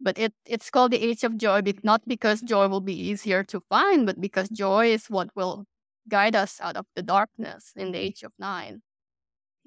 But 0.00 0.18
it 0.18 0.34
it's 0.46 0.70
called 0.70 0.92
the 0.92 1.02
age 1.02 1.24
of 1.24 1.38
joy 1.38 1.62
but 1.62 1.84
not 1.84 2.02
because 2.06 2.40
joy 2.42 2.68
will 2.68 2.80
be 2.82 2.94
easier 2.94 3.44
to 3.44 3.60
find 3.70 4.06
but 4.06 4.20
because 4.20 4.48
joy 4.50 4.88
is 4.92 5.06
what 5.08 5.30
will 5.36 5.66
guide 6.08 6.36
us 6.36 6.60
out 6.60 6.76
of 6.76 6.86
the 6.96 7.02
darkness 7.02 7.72
in 7.76 7.92
the 7.92 7.98
age 7.98 8.22
of 8.22 8.32
nine 8.38 8.82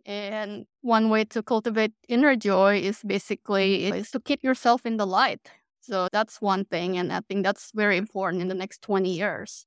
and 0.07 0.65
one 0.81 1.09
way 1.09 1.25
to 1.25 1.43
cultivate 1.43 1.91
inner 2.07 2.35
joy 2.37 2.79
is 2.79 3.01
basically 3.05 3.85
is 3.87 4.09
to 4.11 4.21
keep 4.21 4.41
yourself 4.41 4.85
in 4.85 4.95
the 4.95 5.05
light. 5.05 5.51
So 5.81 6.07
that's 6.11 6.41
one 6.41 6.63
thing. 6.63 6.97
And 6.97 7.11
I 7.11 7.19
think 7.27 7.43
that's 7.43 7.71
very 7.75 7.97
important 7.97 8.41
in 8.41 8.47
the 8.47 8.55
next 8.55 8.81
20 8.81 9.09
years. 9.13 9.65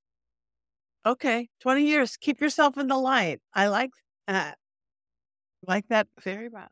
Okay. 1.05 1.49
20 1.61 1.85
years. 1.85 2.17
Keep 2.17 2.41
yourself 2.41 2.79
in 2.79 2.89
the 2.89 2.97
light. 2.97 3.41
I 3.55 3.69
like 3.69 3.91
that. 4.27 4.57
I 5.69 5.73
like 5.73 5.89
that 5.89 6.09
very 6.23 6.49
much. 6.49 6.71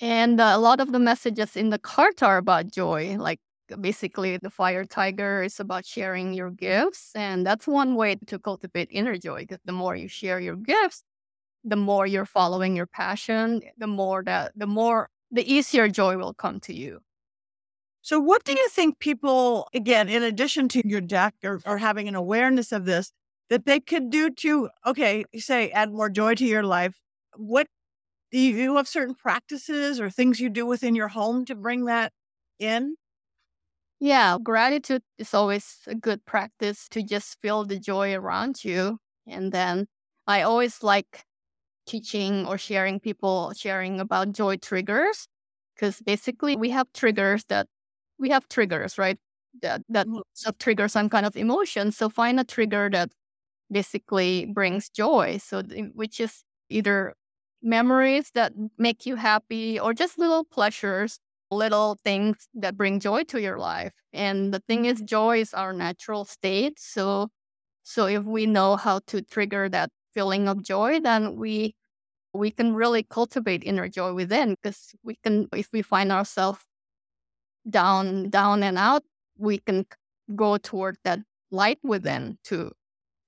And 0.00 0.38
uh, 0.38 0.52
a 0.54 0.58
lot 0.58 0.80
of 0.80 0.92
the 0.92 0.98
messages 0.98 1.56
in 1.56 1.70
the 1.70 1.78
card 1.78 2.22
are 2.22 2.36
about 2.36 2.70
joy. 2.70 3.16
Like 3.18 3.40
basically 3.80 4.36
the 4.36 4.50
fire 4.50 4.84
tiger 4.84 5.42
is 5.42 5.58
about 5.58 5.86
sharing 5.86 6.34
your 6.34 6.50
gifts. 6.50 7.12
And 7.14 7.46
that's 7.46 7.66
one 7.66 7.94
way 7.94 8.16
to 8.26 8.38
cultivate 8.38 8.88
inner 8.90 9.16
joy 9.16 9.40
because 9.40 9.60
the 9.64 9.72
more 9.72 9.96
you 9.96 10.08
share 10.08 10.40
your 10.40 10.56
gifts, 10.56 11.04
the 11.64 11.76
more 11.76 12.06
you're 12.06 12.26
following 12.26 12.76
your 12.76 12.86
passion, 12.86 13.62
the 13.78 13.86
more 13.86 14.22
that 14.24 14.52
the 14.56 14.66
more 14.66 15.10
the 15.30 15.50
easier 15.50 15.88
joy 15.88 16.16
will 16.16 16.34
come 16.34 16.60
to 16.60 16.74
you. 16.74 17.00
So, 18.02 18.18
what 18.18 18.44
do 18.44 18.52
you 18.52 18.68
think 18.68 18.98
people, 18.98 19.68
again, 19.74 20.08
in 20.08 20.22
addition 20.22 20.68
to 20.70 20.86
your 20.86 21.00
deck 21.00 21.34
or, 21.44 21.60
or 21.64 21.78
having 21.78 22.08
an 22.08 22.14
awareness 22.16 22.72
of 22.72 22.84
this, 22.84 23.12
that 23.48 23.64
they 23.64 23.78
could 23.80 24.10
do 24.10 24.30
to, 24.30 24.70
okay, 24.86 25.24
say, 25.38 25.70
add 25.70 25.92
more 25.92 26.10
joy 26.10 26.34
to 26.34 26.44
your 26.44 26.64
life? 26.64 26.98
What 27.36 27.68
do 28.32 28.38
you, 28.38 28.56
you 28.56 28.76
have 28.76 28.88
certain 28.88 29.14
practices 29.14 30.00
or 30.00 30.10
things 30.10 30.40
you 30.40 30.50
do 30.50 30.66
within 30.66 30.94
your 30.96 31.08
home 31.08 31.44
to 31.46 31.54
bring 31.54 31.84
that 31.86 32.12
in? 32.58 32.96
Yeah, 34.00 34.38
gratitude 34.42 35.02
is 35.18 35.32
always 35.32 35.78
a 35.86 35.94
good 35.94 36.24
practice 36.24 36.88
to 36.90 37.02
just 37.02 37.40
feel 37.40 37.64
the 37.64 37.78
joy 37.78 38.14
around 38.14 38.64
you. 38.64 38.98
And 39.26 39.52
then 39.52 39.86
I 40.26 40.42
always 40.42 40.82
like 40.82 41.24
teaching 41.86 42.46
or 42.46 42.58
sharing 42.58 43.00
people 43.00 43.52
sharing 43.56 44.00
about 44.00 44.32
joy 44.32 44.56
triggers 44.56 45.28
because 45.74 46.00
basically 46.02 46.56
we 46.56 46.70
have 46.70 46.92
triggers 46.92 47.44
that 47.48 47.66
we 48.18 48.30
have 48.30 48.48
triggers, 48.48 48.98
right? 48.98 49.18
That 49.62 49.82
that, 49.88 50.06
mm-hmm. 50.06 50.20
that 50.44 50.58
trigger 50.58 50.88
some 50.88 51.08
kind 51.08 51.26
of 51.26 51.36
emotion. 51.36 51.92
So 51.92 52.08
find 52.08 52.38
a 52.40 52.44
trigger 52.44 52.88
that 52.92 53.10
basically 53.70 54.46
brings 54.46 54.88
joy. 54.88 55.38
So 55.38 55.62
which 55.94 56.20
is 56.20 56.44
either 56.70 57.14
memories 57.62 58.30
that 58.34 58.52
make 58.78 59.06
you 59.06 59.16
happy 59.16 59.78
or 59.78 59.94
just 59.94 60.18
little 60.18 60.44
pleasures, 60.44 61.18
little 61.50 61.98
things 62.04 62.48
that 62.54 62.76
bring 62.76 63.00
joy 63.00 63.24
to 63.24 63.40
your 63.40 63.58
life. 63.58 63.92
And 64.12 64.52
the 64.54 64.60
thing 64.60 64.84
is 64.86 65.00
joy 65.02 65.40
is 65.40 65.54
our 65.54 65.72
natural 65.72 66.24
state. 66.24 66.78
So 66.78 67.28
so 67.84 68.06
if 68.06 68.24
we 68.24 68.46
know 68.46 68.76
how 68.76 69.00
to 69.08 69.22
trigger 69.22 69.68
that 69.70 69.90
feeling 70.14 70.48
of 70.48 70.62
joy, 70.62 71.00
then 71.00 71.36
we 71.36 71.74
we 72.34 72.50
can 72.52 72.74
really 72.74 73.02
cultivate 73.04 73.64
inner 73.64 73.88
joy 73.88 74.14
within 74.14 74.56
because 74.56 74.94
we 75.04 75.16
can 75.24 75.48
if 75.54 75.72
we 75.72 75.82
find 75.82 76.12
ourselves 76.12 76.60
down 77.68 78.30
down 78.30 78.62
and 78.62 78.78
out, 78.78 79.02
we 79.38 79.58
can 79.58 79.86
go 80.34 80.56
toward 80.58 80.96
that 81.04 81.20
light 81.50 81.78
within 81.82 82.38
to 82.44 82.72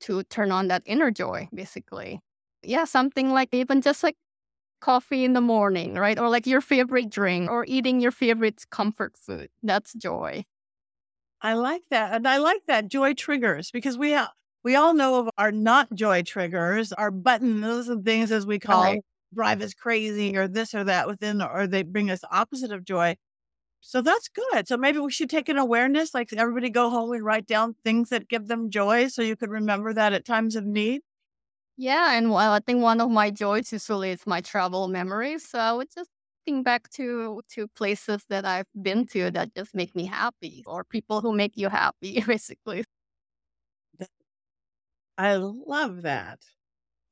to 0.02 0.22
turn 0.24 0.52
on 0.52 0.68
that 0.68 0.82
inner 0.86 1.10
joy, 1.10 1.48
basically. 1.54 2.20
Yeah, 2.62 2.84
something 2.84 3.32
like 3.32 3.50
even 3.54 3.82
just 3.82 4.02
like 4.02 4.16
coffee 4.80 5.24
in 5.24 5.34
the 5.34 5.42
morning, 5.42 5.94
right? 5.96 6.18
Or 6.18 6.28
like 6.30 6.46
your 6.46 6.60
favorite 6.62 7.10
drink 7.10 7.50
or 7.50 7.64
eating 7.68 8.00
your 8.00 8.12
favorite 8.12 8.64
comfort 8.70 9.16
food. 9.18 9.50
That's 9.62 9.94
joy. 9.94 10.44
I 11.40 11.54
like 11.54 11.82
that. 11.90 12.14
And 12.14 12.26
I 12.26 12.38
like 12.38 12.66
that 12.66 12.88
joy 12.88 13.14
triggers 13.14 13.70
because 13.70 13.98
we 13.98 14.12
have, 14.12 14.30
we 14.64 14.76
all 14.76 14.94
know 14.94 15.20
of 15.20 15.30
our 15.38 15.52
not 15.52 15.92
joy 15.94 16.22
triggers, 16.22 16.92
our 16.92 17.10
buttons, 17.10 17.62
those 17.62 17.90
are 17.90 18.00
things 18.02 18.32
as 18.32 18.46
we 18.46 18.58
call 18.58 18.82
right. 18.84 19.02
drive 19.34 19.62
us 19.62 19.74
crazy 19.74 20.36
or 20.36 20.48
this 20.48 20.74
or 20.74 20.84
that 20.84 21.06
within, 21.06 21.42
or 21.42 21.66
they 21.66 21.82
bring 21.82 22.10
us 22.10 22.20
opposite 22.30 22.72
of 22.72 22.84
joy. 22.84 23.16
So 23.80 24.02
that's 24.02 24.28
good. 24.28 24.68
So 24.68 24.76
maybe 24.76 24.98
we 24.98 25.12
should 25.12 25.30
take 25.30 25.48
an 25.48 25.58
awareness, 25.58 26.14
like 26.14 26.32
everybody 26.32 26.70
go 26.70 26.90
home 26.90 27.12
and 27.12 27.24
write 27.24 27.46
down 27.46 27.76
things 27.84 28.10
that 28.10 28.28
give 28.28 28.48
them 28.48 28.70
joy 28.70 29.08
so 29.08 29.22
you 29.22 29.36
could 29.36 29.50
remember 29.50 29.92
that 29.94 30.12
at 30.14 30.24
times 30.24 30.56
of 30.56 30.64
need. 30.66 31.02
Yeah, 31.76 32.16
and 32.16 32.30
well, 32.30 32.52
I 32.52 32.60
think 32.60 32.82
one 32.82 33.00
of 33.00 33.10
my 33.10 33.30
joys 33.30 33.72
usually 33.72 34.10
is 34.10 34.26
my 34.26 34.40
travel 34.40 34.86
memories. 34.88 35.48
So 35.48 35.58
I 35.58 35.72
would 35.72 35.88
just 35.92 36.10
think 36.44 36.64
back 36.64 36.88
to 36.90 37.42
to 37.50 37.66
places 37.68 38.24
that 38.28 38.44
I've 38.44 38.66
been 38.80 39.06
to 39.08 39.30
that 39.32 39.54
just 39.54 39.74
make 39.74 39.94
me 39.94 40.04
happy, 40.04 40.62
or 40.66 40.84
people 40.84 41.20
who 41.20 41.32
make 41.34 41.56
you 41.56 41.68
happy, 41.68 42.20
basically. 42.26 42.84
I 45.16 45.36
love 45.36 46.02
that. 46.02 46.40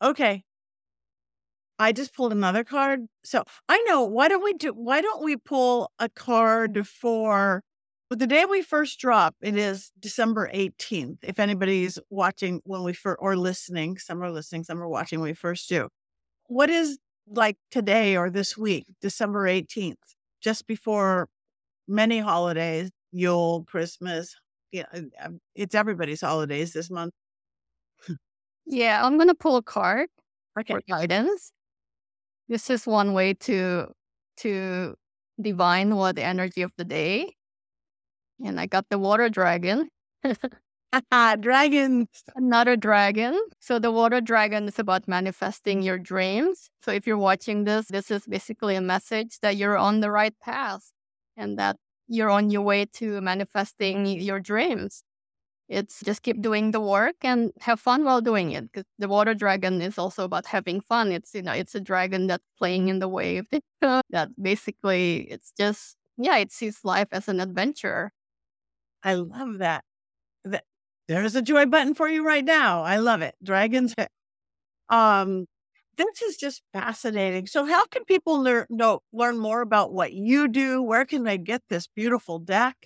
Okay. 0.03 0.45
I 1.79 1.93
just 1.93 2.15
pulled 2.15 2.33
another 2.33 2.65
card. 2.65 3.07
So 3.25 3.45
I 3.69 3.79
know. 3.83 4.05
Why 4.05 4.29
don't 4.29 4.45
we 4.45 4.53
do? 4.53 4.71
Why 4.71 5.01
don't 5.01 5.25
we 5.25 5.37
pull 5.37 5.91
a 5.99 6.09
card 6.09 6.87
for 6.87 7.63
but 8.13 8.19
the 8.19 8.27
day 8.27 8.45
we 8.45 8.61
first 8.61 8.99
drop, 9.01 9.37
it 9.41 9.57
is 9.57 9.91
December 9.99 10.51
18th. 10.53 11.17
If 11.23 11.39
anybody's 11.39 11.99
watching 12.11 12.61
when 12.65 12.83
we 12.83 12.93
first, 12.93 13.17
or 13.23 13.37
listening, 13.39 13.97
some 13.97 14.23
are 14.23 14.31
listening, 14.31 14.65
some 14.65 14.83
are 14.83 14.89
watching 14.89 15.21
when 15.21 15.31
we 15.31 15.35
first 15.35 15.67
do. 15.67 15.89
What 16.47 16.69
is 16.69 16.99
like 17.27 17.57
today 17.71 18.19
or 18.19 18.29
this 18.29 18.55
week, 18.55 18.85
December 19.01 19.49
18th, 19.49 19.95
just 20.43 20.67
before 20.67 21.31
many 21.89 22.19
holidays, 22.19 22.91
Yule, 23.13 23.65
Christmas. 23.67 24.37
Yeah, 24.73 24.85
um, 25.25 25.39
it's 25.55 25.75
everybody's 25.75 26.21
holidays 26.21 26.75
this 26.75 26.91
month. 26.91 27.15
Yeah, 28.67 29.05
I'm 29.05 29.17
going 29.17 29.29
to 29.29 29.35
pull 29.35 29.57
a 29.57 29.63
card 29.63 30.09
okay. 30.59 30.75
for 30.75 30.81
guidance. 30.89 31.53
This 32.49 32.71
is 32.71 32.87
one 32.87 33.13
way 33.13 33.35
to 33.35 33.89
to 34.39 34.95
divine 35.41 35.97
what 35.97 36.17
the 36.17 36.23
energy 36.23 36.63
of 36.63 36.73
the 36.77 36.85
day 36.85 37.35
and 38.45 38.61
I 38.61 38.67
got 38.67 38.87
the 38.91 38.99
water 38.99 39.29
dragon. 39.29 39.89
Ah, 41.11 41.37
dragon. 41.41 42.07
Another 42.37 42.77
dragon. 42.77 43.41
So 43.61 43.79
the 43.79 43.91
water 43.91 44.21
dragon 44.21 44.69
is 44.69 44.79
about 44.79 45.09
manifesting 45.09 45.81
your 45.81 45.99
dreams. 45.99 46.69
So 46.83 46.91
if 46.91 47.07
you're 47.07 47.17
watching 47.17 47.65
this, 47.65 47.87
this 47.87 48.11
is 48.11 48.27
basically 48.27 48.77
a 48.77 48.83
message 48.83 49.39
that 49.41 49.57
you're 49.57 49.79
on 49.79 50.01
the 50.01 50.11
right 50.11 50.35
path 50.43 50.93
and 51.35 51.59
that 51.59 51.77
you're 52.09 52.29
on 52.29 52.51
your 52.51 52.61
way 52.61 52.85
to 52.97 53.23
manifesting 53.23 54.05
your 54.05 54.39
dreams. 54.39 55.03
It's 55.73 56.03
just 56.05 56.23
keep 56.23 56.43
doing 56.43 56.73
the 56.73 56.81
work 56.81 57.17
and 57.23 57.53
have 57.61 57.81
fun 57.81 58.05
while 58.05 58.21
doing 58.21 58.53
it. 58.53 58.71
Because 58.71 58.85
the 58.99 59.09
water 59.09 59.35
dragon 59.35 59.81
is 59.83 59.99
also 59.99 60.25
about 60.25 60.47
having 60.47 60.81
fun. 60.81 61.13
It's 61.13 61.35
you 61.35 61.43
know, 61.43 61.53
it's 61.53 61.75
a 61.75 61.81
dragon 61.81 62.27
that's 62.29 62.45
playing 62.59 62.89
in 62.89 62.99
the 63.01 63.09
wave. 63.09 63.47
that 63.81 64.31
basically 64.41 65.23
it's 65.31 65.53
just 65.59 65.97
yeah, 66.19 66.39
it 66.39 66.53
sees 66.53 66.81
life 66.85 67.09
as 67.13 67.29
an 67.29 67.41
adventure. 67.41 68.13
I 69.03 69.15
love 69.15 69.59
that. 69.59 69.85
There's 71.09 71.35
a 71.35 71.43
joy 71.43 71.67
button 71.67 71.95
for 71.95 72.09
you 72.09 72.25
right 72.25 72.45
now. 72.45 72.83
I 72.83 72.97
love 72.97 73.23
it. 73.23 73.35
Dragons. 73.43 73.95
Um, 74.89 75.47
this 75.97 76.23
is 76.23 76.37
just 76.37 76.63
fascinating. 76.73 77.47
So, 77.47 77.67
how 77.67 77.87
can 77.87 78.05
people 78.05 78.41
learn 78.43 78.67
know, 78.71 79.01
learn 79.13 79.39
more 79.39 79.61
about 79.63 79.93
what 79.93 80.13
you 80.13 80.49
do? 80.49 80.83
Where 80.83 81.05
can 81.05 81.25
they 81.25 81.39
get 81.39 81.63
this 81.69 81.87
beautiful 81.87 82.39
deck? 82.39 82.77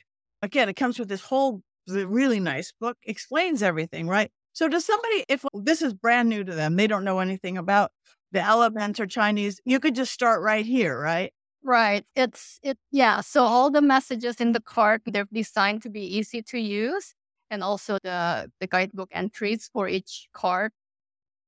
Again, 0.43 0.69
it 0.69 0.75
comes 0.75 0.99
with 0.99 1.09
this 1.09 1.23
whole 1.23 1.63
really 1.89 2.41
nice 2.41 2.73
book, 2.81 2.97
explains 3.05 3.63
everything, 3.63 4.09
right? 4.09 4.31
So, 4.53 4.69
does 4.69 4.85
somebody, 4.87 5.25
if 5.29 5.45
this 5.55 5.83
is 5.83 5.95
brand 5.95 6.29
new 6.29 6.45
to 6.45 6.55
them, 6.55 6.77
they 6.77 6.87
don't 6.87 7.05
know 7.05 7.19
anything 7.21 7.59
about 7.59 7.93
the 8.33 8.41
elements 8.43 9.01
or 9.01 9.07
Chinese, 9.07 9.61
you 9.65 9.81
could 9.81 9.95
just 9.95 10.13
start 10.13 10.43
right 10.43 10.65
here, 10.67 10.99
right? 11.01 11.33
Right. 11.63 12.05
It's 12.15 12.61
it 12.63 12.79
yeah. 12.93 13.21
So 13.21 13.43
all 13.45 13.71
the 13.71 13.83
messages 13.83 14.41
in 14.41 14.53
the 14.53 14.61
card 14.61 15.03
they're 15.07 15.27
designed 15.33 15.83
to 15.83 15.91
be 15.91 16.03
easy 16.03 16.43
to 16.43 16.59
use, 16.59 17.15
and 17.51 17.63
also 17.63 17.99
the 18.05 18.51
the 18.61 18.67
guidebook 18.69 19.09
entries 19.13 19.69
for 19.73 19.89
each 19.89 20.29
card 20.33 20.73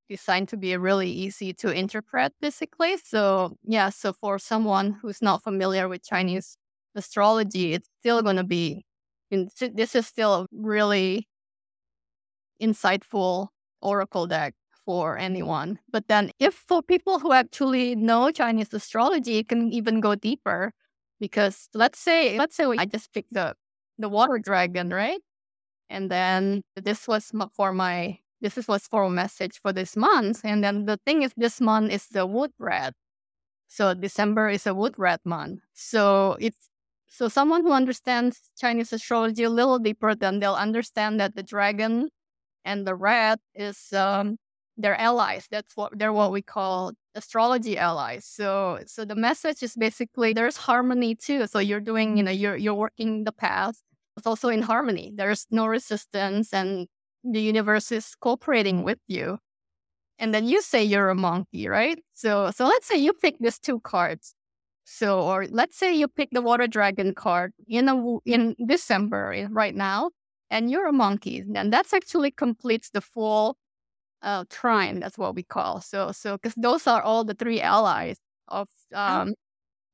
designed 0.08 0.48
to 0.50 0.56
be 0.58 0.76
really 0.76 1.10
easy 1.10 1.52
to 1.54 1.70
interpret 1.72 2.32
basically. 2.40 2.96
So 2.98 3.56
yeah. 3.64 3.90
So 3.90 4.12
for 4.12 4.38
someone 4.38 4.92
who's 5.02 5.22
not 5.22 5.42
familiar 5.44 5.88
with 5.88 6.04
Chinese 6.04 6.56
astrology, 6.96 7.74
it's 7.74 7.88
still 8.00 8.22
going 8.22 8.36
to 8.36 8.44
be. 9.30 9.48
This 9.60 9.94
is 9.94 10.06
still 10.06 10.34
a 10.34 10.46
really 10.52 11.28
insightful 12.62 13.48
oracle 13.80 14.26
deck 14.26 14.54
for 14.84 15.18
anyone. 15.18 15.78
But 15.90 16.08
then, 16.08 16.30
if 16.38 16.54
for 16.54 16.82
people 16.82 17.18
who 17.18 17.32
actually 17.32 17.94
know 17.94 18.30
Chinese 18.30 18.72
astrology, 18.72 19.38
it 19.38 19.48
can 19.48 19.72
even 19.72 20.00
go 20.00 20.14
deeper. 20.14 20.72
Because 21.20 21.68
let's 21.74 21.98
say, 21.98 22.38
let's 22.38 22.56
say 22.56 22.64
I 22.78 22.86
just 22.86 23.12
picked 23.12 23.34
the 23.34 23.54
the 23.98 24.08
water 24.08 24.38
dragon, 24.38 24.90
right? 24.90 25.20
And 25.90 26.10
then 26.10 26.62
this 26.76 27.08
was 27.08 27.32
for 27.52 27.72
my 27.72 28.18
this 28.40 28.56
is 28.58 28.66
for 28.88 29.04
a 29.04 29.10
message 29.10 29.58
for 29.60 29.72
this 29.72 29.96
month. 29.96 30.42
And 30.44 30.62
then 30.62 30.86
the 30.86 30.98
thing 31.04 31.22
is, 31.22 31.32
this 31.36 31.60
month 31.60 31.92
is 31.92 32.06
the 32.08 32.26
wood 32.26 32.52
rat. 32.58 32.94
So 33.68 33.94
December 33.94 34.48
is 34.48 34.66
a 34.66 34.74
wood 34.74 34.94
rat 34.98 35.20
month. 35.24 35.60
So 35.74 36.36
it's 36.40 36.70
so 37.08 37.28
someone 37.28 37.62
who 37.62 37.72
understands 37.72 38.40
Chinese 38.58 38.92
astrology 38.92 39.42
a 39.44 39.50
little 39.50 39.78
deeper, 39.78 40.14
then 40.14 40.40
they'll 40.40 40.54
understand 40.54 41.20
that 41.20 41.34
the 41.34 41.42
dragon 41.42 42.10
and 42.64 42.86
the 42.86 42.94
rat 42.94 43.40
is 43.54 43.92
um, 43.92 44.36
they're 44.76 45.00
allies. 45.00 45.46
That's 45.50 45.76
what 45.76 45.98
they're 45.98 46.12
what 46.12 46.32
we 46.32 46.42
call 46.42 46.92
astrology 47.14 47.76
allies. 47.78 48.24
So 48.24 48.80
so 48.86 49.04
the 49.04 49.16
message 49.16 49.62
is 49.62 49.74
basically 49.74 50.32
there's 50.32 50.56
harmony 50.56 51.14
too. 51.16 51.46
So 51.48 51.58
you're 51.58 51.80
doing, 51.80 52.16
you 52.16 52.22
know, 52.22 52.30
you're 52.30 52.56
you're 52.56 52.74
working 52.74 53.24
the 53.24 53.32
path. 53.32 53.76
It's 54.16 54.26
also 54.26 54.48
in 54.48 54.62
harmony. 54.62 55.12
There's 55.14 55.46
no 55.50 55.66
resistance 55.66 56.52
and 56.52 56.86
the 57.24 57.40
universe 57.40 57.92
is 57.92 58.14
cooperating 58.20 58.84
with 58.84 58.98
you. 59.08 59.38
And 60.18 60.34
then 60.34 60.46
you 60.46 60.62
say 60.62 60.84
you're 60.84 61.10
a 61.10 61.14
monkey, 61.14 61.68
right? 61.68 61.98
So 62.14 62.50
so 62.52 62.66
let's 62.66 62.86
say 62.86 62.96
you 62.98 63.12
pick 63.12 63.36
these 63.40 63.58
two 63.58 63.80
cards. 63.80 64.34
So, 64.90 65.20
or 65.20 65.46
let's 65.50 65.76
say 65.76 65.92
you 65.94 66.08
pick 66.08 66.30
the 66.32 66.40
water 66.40 66.66
dragon 66.66 67.14
card 67.14 67.52
in 67.68 67.90
a, 67.90 68.18
in 68.24 68.56
December 68.66 69.34
eh, 69.34 69.46
right 69.50 69.74
now, 69.74 70.10
and 70.50 70.70
you're 70.70 70.86
a 70.88 70.92
monkey, 70.92 71.44
then 71.46 71.68
that's 71.68 71.92
actually 71.92 72.30
completes 72.30 72.88
the 72.90 73.02
full 73.02 73.58
uh, 74.22 74.44
trine. 74.48 75.00
That's 75.00 75.18
what 75.18 75.34
we 75.34 75.42
call. 75.42 75.82
So, 75.82 76.12
so 76.12 76.38
because 76.38 76.54
those 76.56 76.86
are 76.86 77.02
all 77.02 77.22
the 77.22 77.34
three 77.34 77.60
allies 77.60 78.16
of 78.48 78.68
oh. 78.94 78.98
um, 78.98 79.34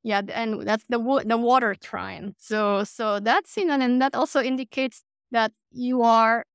yeah, 0.03 0.21
and 0.33 0.61
that's 0.67 0.85
the 0.89 0.99
the 1.25 1.37
water 1.37 1.75
trine. 1.75 2.33
So, 2.39 2.85
so 2.85 3.19
that's 3.19 3.57
you 3.57 3.65
know, 3.65 3.73
and 3.79 4.01
that 4.01 4.15
also 4.15 4.41
indicates 4.41 5.03
that 5.31 5.51
you 5.71 6.03
are 6.03 6.45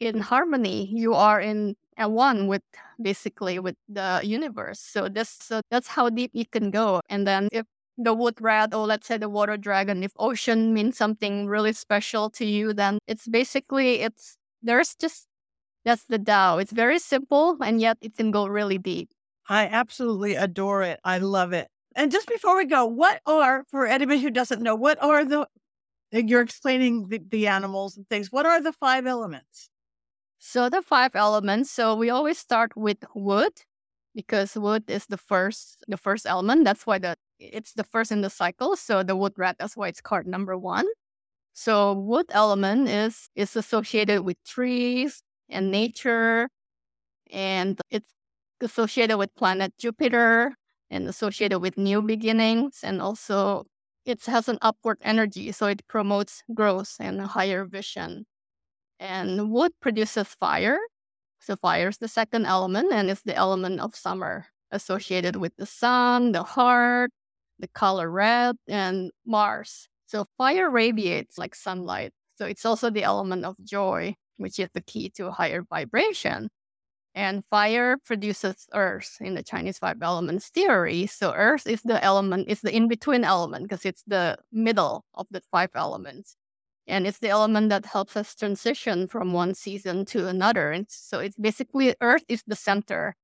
in 0.00 0.20
harmony. 0.20 0.88
You 0.90 1.14
are 1.14 1.40
in 1.40 1.76
at 1.96 2.10
one 2.10 2.48
with 2.48 2.62
basically 3.02 3.58
with 3.58 3.76
the 3.88 4.20
universe. 4.24 4.80
So 4.80 5.08
this 5.08 5.28
so 5.28 5.60
that's 5.70 5.88
how 5.88 6.10
deep 6.10 6.30
you 6.34 6.46
can 6.46 6.70
go. 6.70 7.00
And 7.08 7.26
then 7.26 7.48
if 7.52 7.66
the 7.96 8.14
wood 8.14 8.40
rat 8.40 8.74
or 8.74 8.86
let's 8.86 9.06
say 9.06 9.18
the 9.18 9.28
water 9.28 9.56
dragon, 9.56 10.02
if 10.02 10.12
ocean 10.18 10.74
means 10.74 10.96
something 10.96 11.46
really 11.46 11.72
special 11.72 12.30
to 12.30 12.44
you, 12.44 12.72
then 12.72 12.98
it's 13.06 13.28
basically 13.28 14.00
it's 14.00 14.36
there's 14.62 14.94
just 14.94 15.26
that's 15.84 16.04
the 16.04 16.18
Tao. 16.18 16.58
It's 16.58 16.72
very 16.72 16.98
simple 16.98 17.58
and 17.62 17.80
yet 17.80 17.98
it 18.00 18.16
can 18.16 18.30
go 18.30 18.46
really 18.46 18.78
deep. 18.78 19.10
I 19.48 19.66
absolutely 19.66 20.34
adore 20.34 20.82
it. 20.82 21.00
I 21.04 21.18
love 21.18 21.52
it. 21.52 21.68
And 21.94 22.10
just 22.10 22.26
before 22.26 22.56
we 22.56 22.64
go, 22.64 22.86
what 22.86 23.20
are 23.26 23.64
for 23.70 23.86
anybody 23.86 24.20
who 24.20 24.30
doesn't 24.30 24.62
know, 24.62 24.74
what 24.74 25.00
are 25.02 25.24
the 25.24 25.46
you're 26.10 26.42
explaining 26.42 27.08
the, 27.08 27.20
the 27.28 27.48
animals 27.48 27.96
and 27.96 28.08
things. 28.08 28.30
What 28.30 28.46
are 28.46 28.60
the 28.60 28.72
five 28.72 29.06
elements? 29.06 29.68
So 30.38 30.68
the 30.68 30.82
five 30.82 31.14
elements. 31.14 31.70
So 31.70 31.94
we 31.94 32.10
always 32.10 32.38
start 32.38 32.76
with 32.76 32.98
wood 33.14 33.52
because 34.14 34.54
wood 34.54 34.84
is 34.88 35.06
the 35.06 35.16
first 35.16 35.84
the 35.88 35.96
first 35.96 36.26
element. 36.26 36.64
That's 36.64 36.86
why 36.86 36.98
the 36.98 37.16
it's 37.52 37.72
the 37.74 37.84
first 37.84 38.12
in 38.12 38.20
the 38.22 38.30
cycle. 38.30 38.76
So 38.76 39.02
the 39.02 39.16
wood 39.16 39.34
rat, 39.36 39.56
that's 39.58 39.76
why 39.76 39.88
it's 39.88 40.00
card 40.00 40.26
number 40.26 40.56
one. 40.56 40.86
So 41.54 41.94
wood 41.94 42.26
element 42.30 42.88
is 42.88 43.28
is 43.36 43.56
associated 43.56 44.22
with 44.22 44.36
trees 44.44 45.22
and 45.48 45.70
nature, 45.70 46.48
and 47.30 47.80
it's 47.90 48.10
associated 48.60 49.18
with 49.18 49.34
planet 49.36 49.74
Jupiter 49.78 50.54
and 50.90 51.08
associated 51.08 51.60
with 51.60 51.78
new 51.78 52.02
beginnings, 52.02 52.80
and 52.82 53.00
also 53.02 53.64
it 54.04 54.24
has 54.26 54.48
an 54.48 54.58
upward 54.62 54.98
energy, 55.02 55.52
so 55.52 55.66
it 55.66 55.86
promotes 55.88 56.42
growth 56.54 56.96
and 57.00 57.20
higher 57.22 57.64
vision. 57.64 58.26
And 59.00 59.50
wood 59.50 59.72
produces 59.80 60.28
fire. 60.28 60.78
So 61.40 61.56
fire 61.56 61.88
is 61.88 61.98
the 61.98 62.08
second 62.08 62.46
element, 62.46 62.92
and 62.92 63.10
it's 63.10 63.22
the 63.22 63.36
element 63.36 63.80
of 63.80 63.94
summer 63.96 64.46
associated 64.70 65.36
with 65.36 65.56
the 65.56 65.66
sun, 65.66 66.32
the 66.32 66.42
heart, 66.42 67.10
the 67.58 67.68
color 67.68 68.10
red, 68.10 68.56
and 68.68 69.10
Mars. 69.26 69.88
So 70.06 70.26
fire 70.38 70.70
radiates 70.70 71.38
like 71.38 71.54
sunlight. 71.54 72.12
So 72.36 72.46
it's 72.46 72.64
also 72.64 72.90
the 72.90 73.04
element 73.04 73.44
of 73.44 73.56
joy, 73.64 74.16
which 74.38 74.58
is 74.58 74.68
the 74.74 74.80
key 74.82 75.10
to 75.16 75.30
higher 75.30 75.62
vibration. 75.62 76.50
And 77.14 77.44
fire 77.46 77.96
produces 78.04 78.66
earth 78.74 79.18
in 79.20 79.34
the 79.34 79.42
Chinese 79.42 79.78
five 79.78 80.02
elements 80.02 80.48
theory. 80.48 81.06
So 81.06 81.32
earth 81.34 81.66
is 81.66 81.82
the 81.82 82.02
element, 82.04 82.46
it's 82.48 82.62
the 82.62 82.74
in-between 82.74 83.24
element 83.24 83.64
because 83.64 83.84
it's 83.86 84.02
the 84.06 84.38
middle 84.52 85.04
of 85.14 85.26
the 85.30 85.40
five 85.52 85.70
elements 85.76 86.36
and 86.86 87.06
it's 87.06 87.18
the 87.18 87.28
element 87.28 87.70
that 87.70 87.86
helps 87.86 88.16
us 88.16 88.34
transition 88.34 89.06
from 89.08 89.32
one 89.32 89.54
season 89.54 90.04
to 90.06 90.28
another 90.28 90.70
and 90.70 90.86
so 90.88 91.18
it's 91.18 91.36
basically 91.36 91.94
earth 92.00 92.24
is 92.28 92.42
the 92.46 92.56
center 92.56 93.16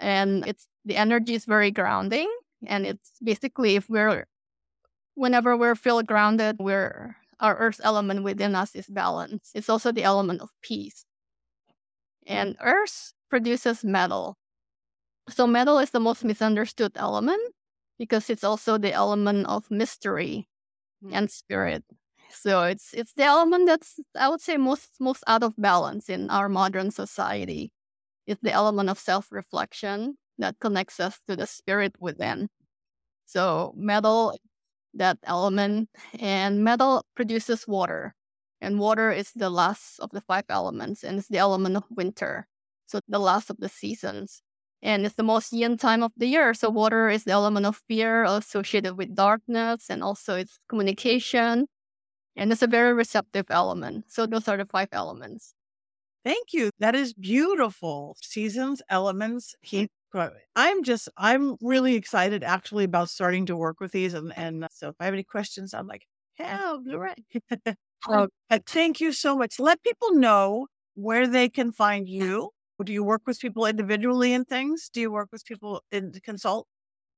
and 0.00 0.46
it's 0.46 0.66
the 0.84 0.96
energy 0.96 1.34
is 1.34 1.44
very 1.44 1.70
grounding 1.70 2.30
and 2.66 2.86
it's 2.86 3.12
basically 3.22 3.76
if 3.76 3.88
we're 3.88 4.26
whenever 5.14 5.56
we're 5.56 5.74
feel 5.74 6.02
grounded 6.02 6.56
we're 6.58 7.16
our 7.40 7.56
earth 7.58 7.80
element 7.84 8.22
within 8.22 8.54
us 8.54 8.74
is 8.74 8.86
balance 8.86 9.50
it's 9.54 9.68
also 9.68 9.92
the 9.92 10.02
element 10.02 10.40
of 10.40 10.50
peace. 10.62 11.04
And 12.28 12.56
earth 12.60 13.14
produces 13.30 13.82
metal. 13.82 14.36
So 15.30 15.46
metal 15.46 15.78
is 15.78 15.90
the 15.90 16.00
most 16.00 16.24
misunderstood 16.24 16.92
element 16.94 17.54
because 17.98 18.30
it's 18.30 18.44
also 18.44 18.78
the 18.78 18.92
element 18.92 19.46
of 19.46 19.70
mystery 19.70 20.48
hmm. 21.02 21.10
and 21.12 21.30
spirit. 21.30 21.84
So 22.30 22.64
it's 22.64 22.92
it's 22.92 23.14
the 23.14 23.24
element 23.24 23.66
that's 23.66 23.98
I 24.14 24.28
would 24.28 24.42
say 24.42 24.58
most 24.58 24.90
most 25.00 25.24
out 25.26 25.42
of 25.42 25.54
balance 25.56 26.08
in 26.10 26.28
our 26.30 26.48
modern 26.48 26.90
society. 26.90 27.72
It's 28.26 28.42
the 28.42 28.52
element 28.52 28.90
of 28.90 28.98
self-reflection 28.98 30.18
that 30.38 30.58
connects 30.60 31.00
us 31.00 31.18
to 31.28 31.36
the 31.36 31.46
spirit 31.46 31.94
within. 32.00 32.48
So 33.26 33.74
metal, 33.76 34.38
that 34.94 35.18
element, 35.24 35.90
and 36.18 36.64
metal 36.64 37.04
produces 37.14 37.66
water. 37.68 38.14
And 38.60 38.80
water 38.80 39.12
is 39.12 39.32
the 39.36 39.50
last 39.50 40.00
of 40.00 40.10
the 40.10 40.20
five 40.22 40.44
elements, 40.48 41.04
and 41.04 41.18
it's 41.18 41.28
the 41.28 41.38
element 41.38 41.76
of 41.76 41.84
winter. 41.90 42.48
So 42.86 43.00
the 43.08 43.18
last 43.20 43.50
of 43.50 43.58
the 43.58 43.68
seasons. 43.68 44.42
And 44.82 45.04
it's 45.04 45.16
the 45.16 45.24
most 45.24 45.52
yin 45.52 45.76
time 45.76 46.02
of 46.02 46.12
the 46.16 46.26
year. 46.26 46.54
So 46.54 46.70
water 46.70 47.08
is 47.08 47.24
the 47.24 47.32
element 47.32 47.66
of 47.66 47.82
fear 47.88 48.24
associated 48.24 48.96
with 48.96 49.14
darkness 49.14 49.90
and 49.90 50.02
also 50.02 50.36
its 50.36 50.58
communication 50.68 51.66
and 52.38 52.52
it's 52.52 52.62
a 52.62 52.68
very 52.68 52.92
receptive 52.94 53.46
element. 53.50 54.04
So 54.08 54.24
those 54.24 54.46
are 54.48 54.56
the 54.56 54.64
five 54.64 54.88
elements. 54.92 55.54
Thank 56.24 56.52
you. 56.52 56.70
That 56.78 56.94
is 56.94 57.12
beautiful. 57.12 58.16
Seasons, 58.22 58.80
elements, 58.88 59.56
heat. 59.60 59.90
I'm 60.56 60.82
just, 60.84 61.08
I'm 61.16 61.56
really 61.60 61.94
excited 61.94 62.42
actually 62.42 62.84
about 62.84 63.10
starting 63.10 63.46
to 63.46 63.56
work 63.56 63.80
with 63.80 63.92
these. 63.92 64.14
And, 64.14 64.36
and 64.36 64.64
uh, 64.64 64.68
so 64.72 64.88
if 64.88 64.96
I 65.00 65.04
have 65.04 65.14
any 65.14 65.24
questions, 65.24 65.74
I'm 65.74 65.86
like, 65.86 66.06
hell, 66.36 66.82
you're 66.84 67.00
right. 67.00 67.24
oh, 68.08 68.28
thank 68.66 69.00
you 69.00 69.12
so 69.12 69.36
much. 69.36 69.58
Let 69.58 69.82
people 69.82 70.14
know 70.14 70.66
where 70.94 71.26
they 71.26 71.48
can 71.48 71.72
find 71.72 72.08
you. 72.08 72.50
Do 72.82 72.92
you 72.92 73.02
work 73.02 73.22
with 73.26 73.40
people 73.40 73.66
individually 73.66 74.32
and 74.32 74.46
things? 74.46 74.88
Do 74.92 75.00
you 75.00 75.10
work 75.10 75.28
with 75.32 75.44
people 75.44 75.82
in 75.90 76.12
consult? 76.24 76.66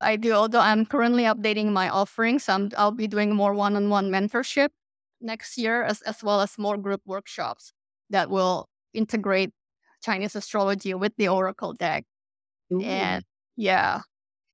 I 0.00 0.16
do, 0.16 0.32
although 0.32 0.60
I'm 0.60 0.86
currently 0.86 1.24
updating 1.24 1.72
my 1.72 1.90
offerings. 1.90 2.48
I'm, 2.48 2.70
I'll 2.76 2.92
be 2.92 3.06
doing 3.06 3.34
more 3.34 3.52
one 3.52 3.76
on 3.76 3.90
one 3.90 4.10
mentorship 4.10 4.68
next 5.20 5.58
year, 5.58 5.82
as, 5.82 6.00
as 6.02 6.22
well 6.22 6.40
as 6.40 6.58
more 6.58 6.78
group 6.78 7.02
workshops 7.04 7.72
that 8.08 8.30
will 8.30 8.68
integrate 8.94 9.50
Chinese 10.02 10.34
astrology 10.34 10.94
with 10.94 11.12
the 11.18 11.28
Oracle 11.28 11.74
deck. 11.74 12.04
Ooh. 12.72 12.80
And 12.80 13.24
yeah, 13.56 14.00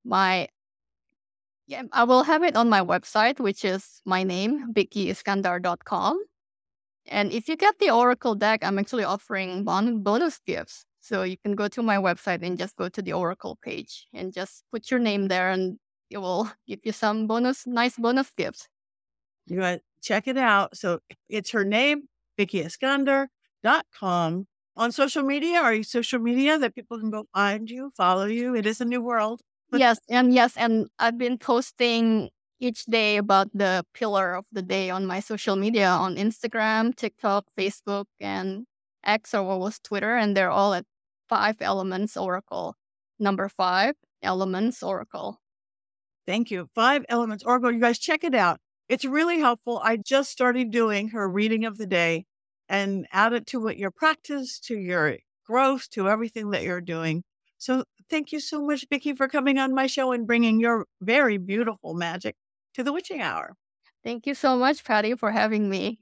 my 0.05 0.49
yeah, 1.67 1.83
I 1.93 2.05
will 2.05 2.23
have 2.23 2.45
it 2.45 2.57
on 2.57 2.69
my 2.69 2.81
website, 2.81 3.41
which 3.41 3.65
is 3.65 4.01
my 4.05 4.23
name, 4.23 4.73
vickiiskandar.com. 4.73 6.23
And 7.07 7.33
if 7.33 7.49
you 7.49 7.57
get 7.57 7.79
the 7.79 7.91
Oracle 7.91 8.35
deck, 8.35 8.61
I'm 8.63 8.79
actually 8.79 9.05
offering 9.05 9.65
bon- 9.65 10.03
bonus 10.03 10.39
gifts. 10.47 10.85
So 11.01 11.23
you 11.23 11.37
can 11.37 11.55
go 11.55 11.69
to 11.69 11.83
my 11.83 11.97
website 11.97 12.43
and 12.43 12.59
just 12.59 12.77
go 12.77 12.89
to 12.89 13.03
the 13.03 13.13
Oracle 13.13 13.59
page 13.63 14.07
and 14.13 14.33
just 14.33 14.65
put 14.73 14.91
your 14.91 15.01
name 15.01 15.29
there 15.29 15.51
and 15.51 15.79
it 16.11 16.19
will 16.19 16.51
give 16.67 16.81
you 16.85 16.93
some 16.93 17.27
bonus, 17.27 17.67
nice 17.67 17.97
bonus 17.97 18.31
gifts. 18.37 18.69
You 19.47 19.59
got 19.59 19.81
check 20.03 20.29
it 20.29 20.37
out. 20.37 20.77
So 20.77 21.01
it's 21.29 21.51
her 21.51 21.65
name, 21.65 22.03
vickiiskandar.com. 22.39 24.47
On 24.77 24.93
social 24.93 25.23
media, 25.23 25.59
are 25.59 25.73
you 25.73 25.83
social 25.83 26.19
media 26.19 26.59
that 26.59 26.75
people 26.75 26.99
can 26.99 27.11
go 27.11 27.27
find 27.33 27.71
you, 27.71 27.93
follow 27.97 28.27
you? 28.27 28.55
It 28.55 28.67
is 28.67 28.81
a 28.81 28.85
new 28.85 29.01
world. 29.01 29.41
yes, 29.73 29.99
and 30.11 30.35
yes, 30.35 30.57
and 30.57 30.89
I've 30.99 31.17
been 31.17 31.39
posting 31.39 32.31
each 32.61 32.85
day 32.85 33.17
about 33.17 33.49
the 33.55 33.85
pillar 33.95 34.35
of 34.35 34.47
the 34.53 34.63
day 34.63 34.91
on 34.91 35.07
my 35.07 35.21
social 35.21 35.57
media 35.57 35.89
on 35.89 36.17
Instagram, 36.17 36.95
TikTok, 36.95 37.47
Facebook, 37.59 38.05
and 38.21 38.67
X 39.05 39.35
or 39.35 39.45
what 39.45 39.61
was 39.61 39.79
Twitter, 39.79 40.17
and 40.17 40.37
they're 40.37 40.51
all 40.51 40.75
at 40.75 40.85
Five 41.29 41.57
Elements 41.61 42.17
Oracle. 42.17 42.77
Number 43.19 43.49
five, 43.49 43.95
Elements 44.23 44.83
Oracle. 44.83 45.41
Thank 46.27 46.51
you. 46.51 46.69
Five 46.75 47.05
Elements 47.09 47.45
Oracle. 47.45 47.73
You 47.73 47.81
guys 47.81 47.99
check 47.99 48.25
it 48.25 48.35
out. 48.35 48.61
It's 48.89 49.05
really 49.05 49.39
helpful. 49.39 49.81
I 49.83 49.97
just 49.97 50.31
started 50.31 50.71
doing 50.71 51.09
her 51.09 51.29
reading 51.29 51.65
of 51.65 51.79
the 51.79 51.87
day 51.87 52.27
and 52.69 53.07
add 53.13 53.33
it 53.33 53.47
to 53.49 53.61
what 53.61 53.77
your 53.79 53.91
practice, 53.91 54.59
to 54.61 54.77
your 54.79 55.19
growth, 55.45 55.89
to 55.91 56.09
everything 56.09 56.51
that 56.51 56.63
you're 56.63 56.81
doing. 56.81 57.25
So 57.59 57.85
thank 58.11 58.33
you 58.33 58.41
so 58.41 58.63
much, 58.65 58.87
Vicki, 58.91 59.15
for 59.15 59.29
coming 59.29 59.59
on 59.59 59.75
my 59.75 59.87
show 59.87 60.13
and 60.13 60.27
bringing 60.27 60.61
your 60.61 60.87
very 61.01 61.39
beautiful 61.39 61.95
magic 61.95 62.37
to 62.75 62.83
the 62.85 62.93
witching 62.93 63.21
hour. 63.23 63.57
Thank 64.03 64.27
you 64.27 64.35
so 64.35 64.57
much, 64.57 64.85
Patti, 64.85 65.15
for 65.17 65.31
having 65.33 65.69
me. 65.69 66.01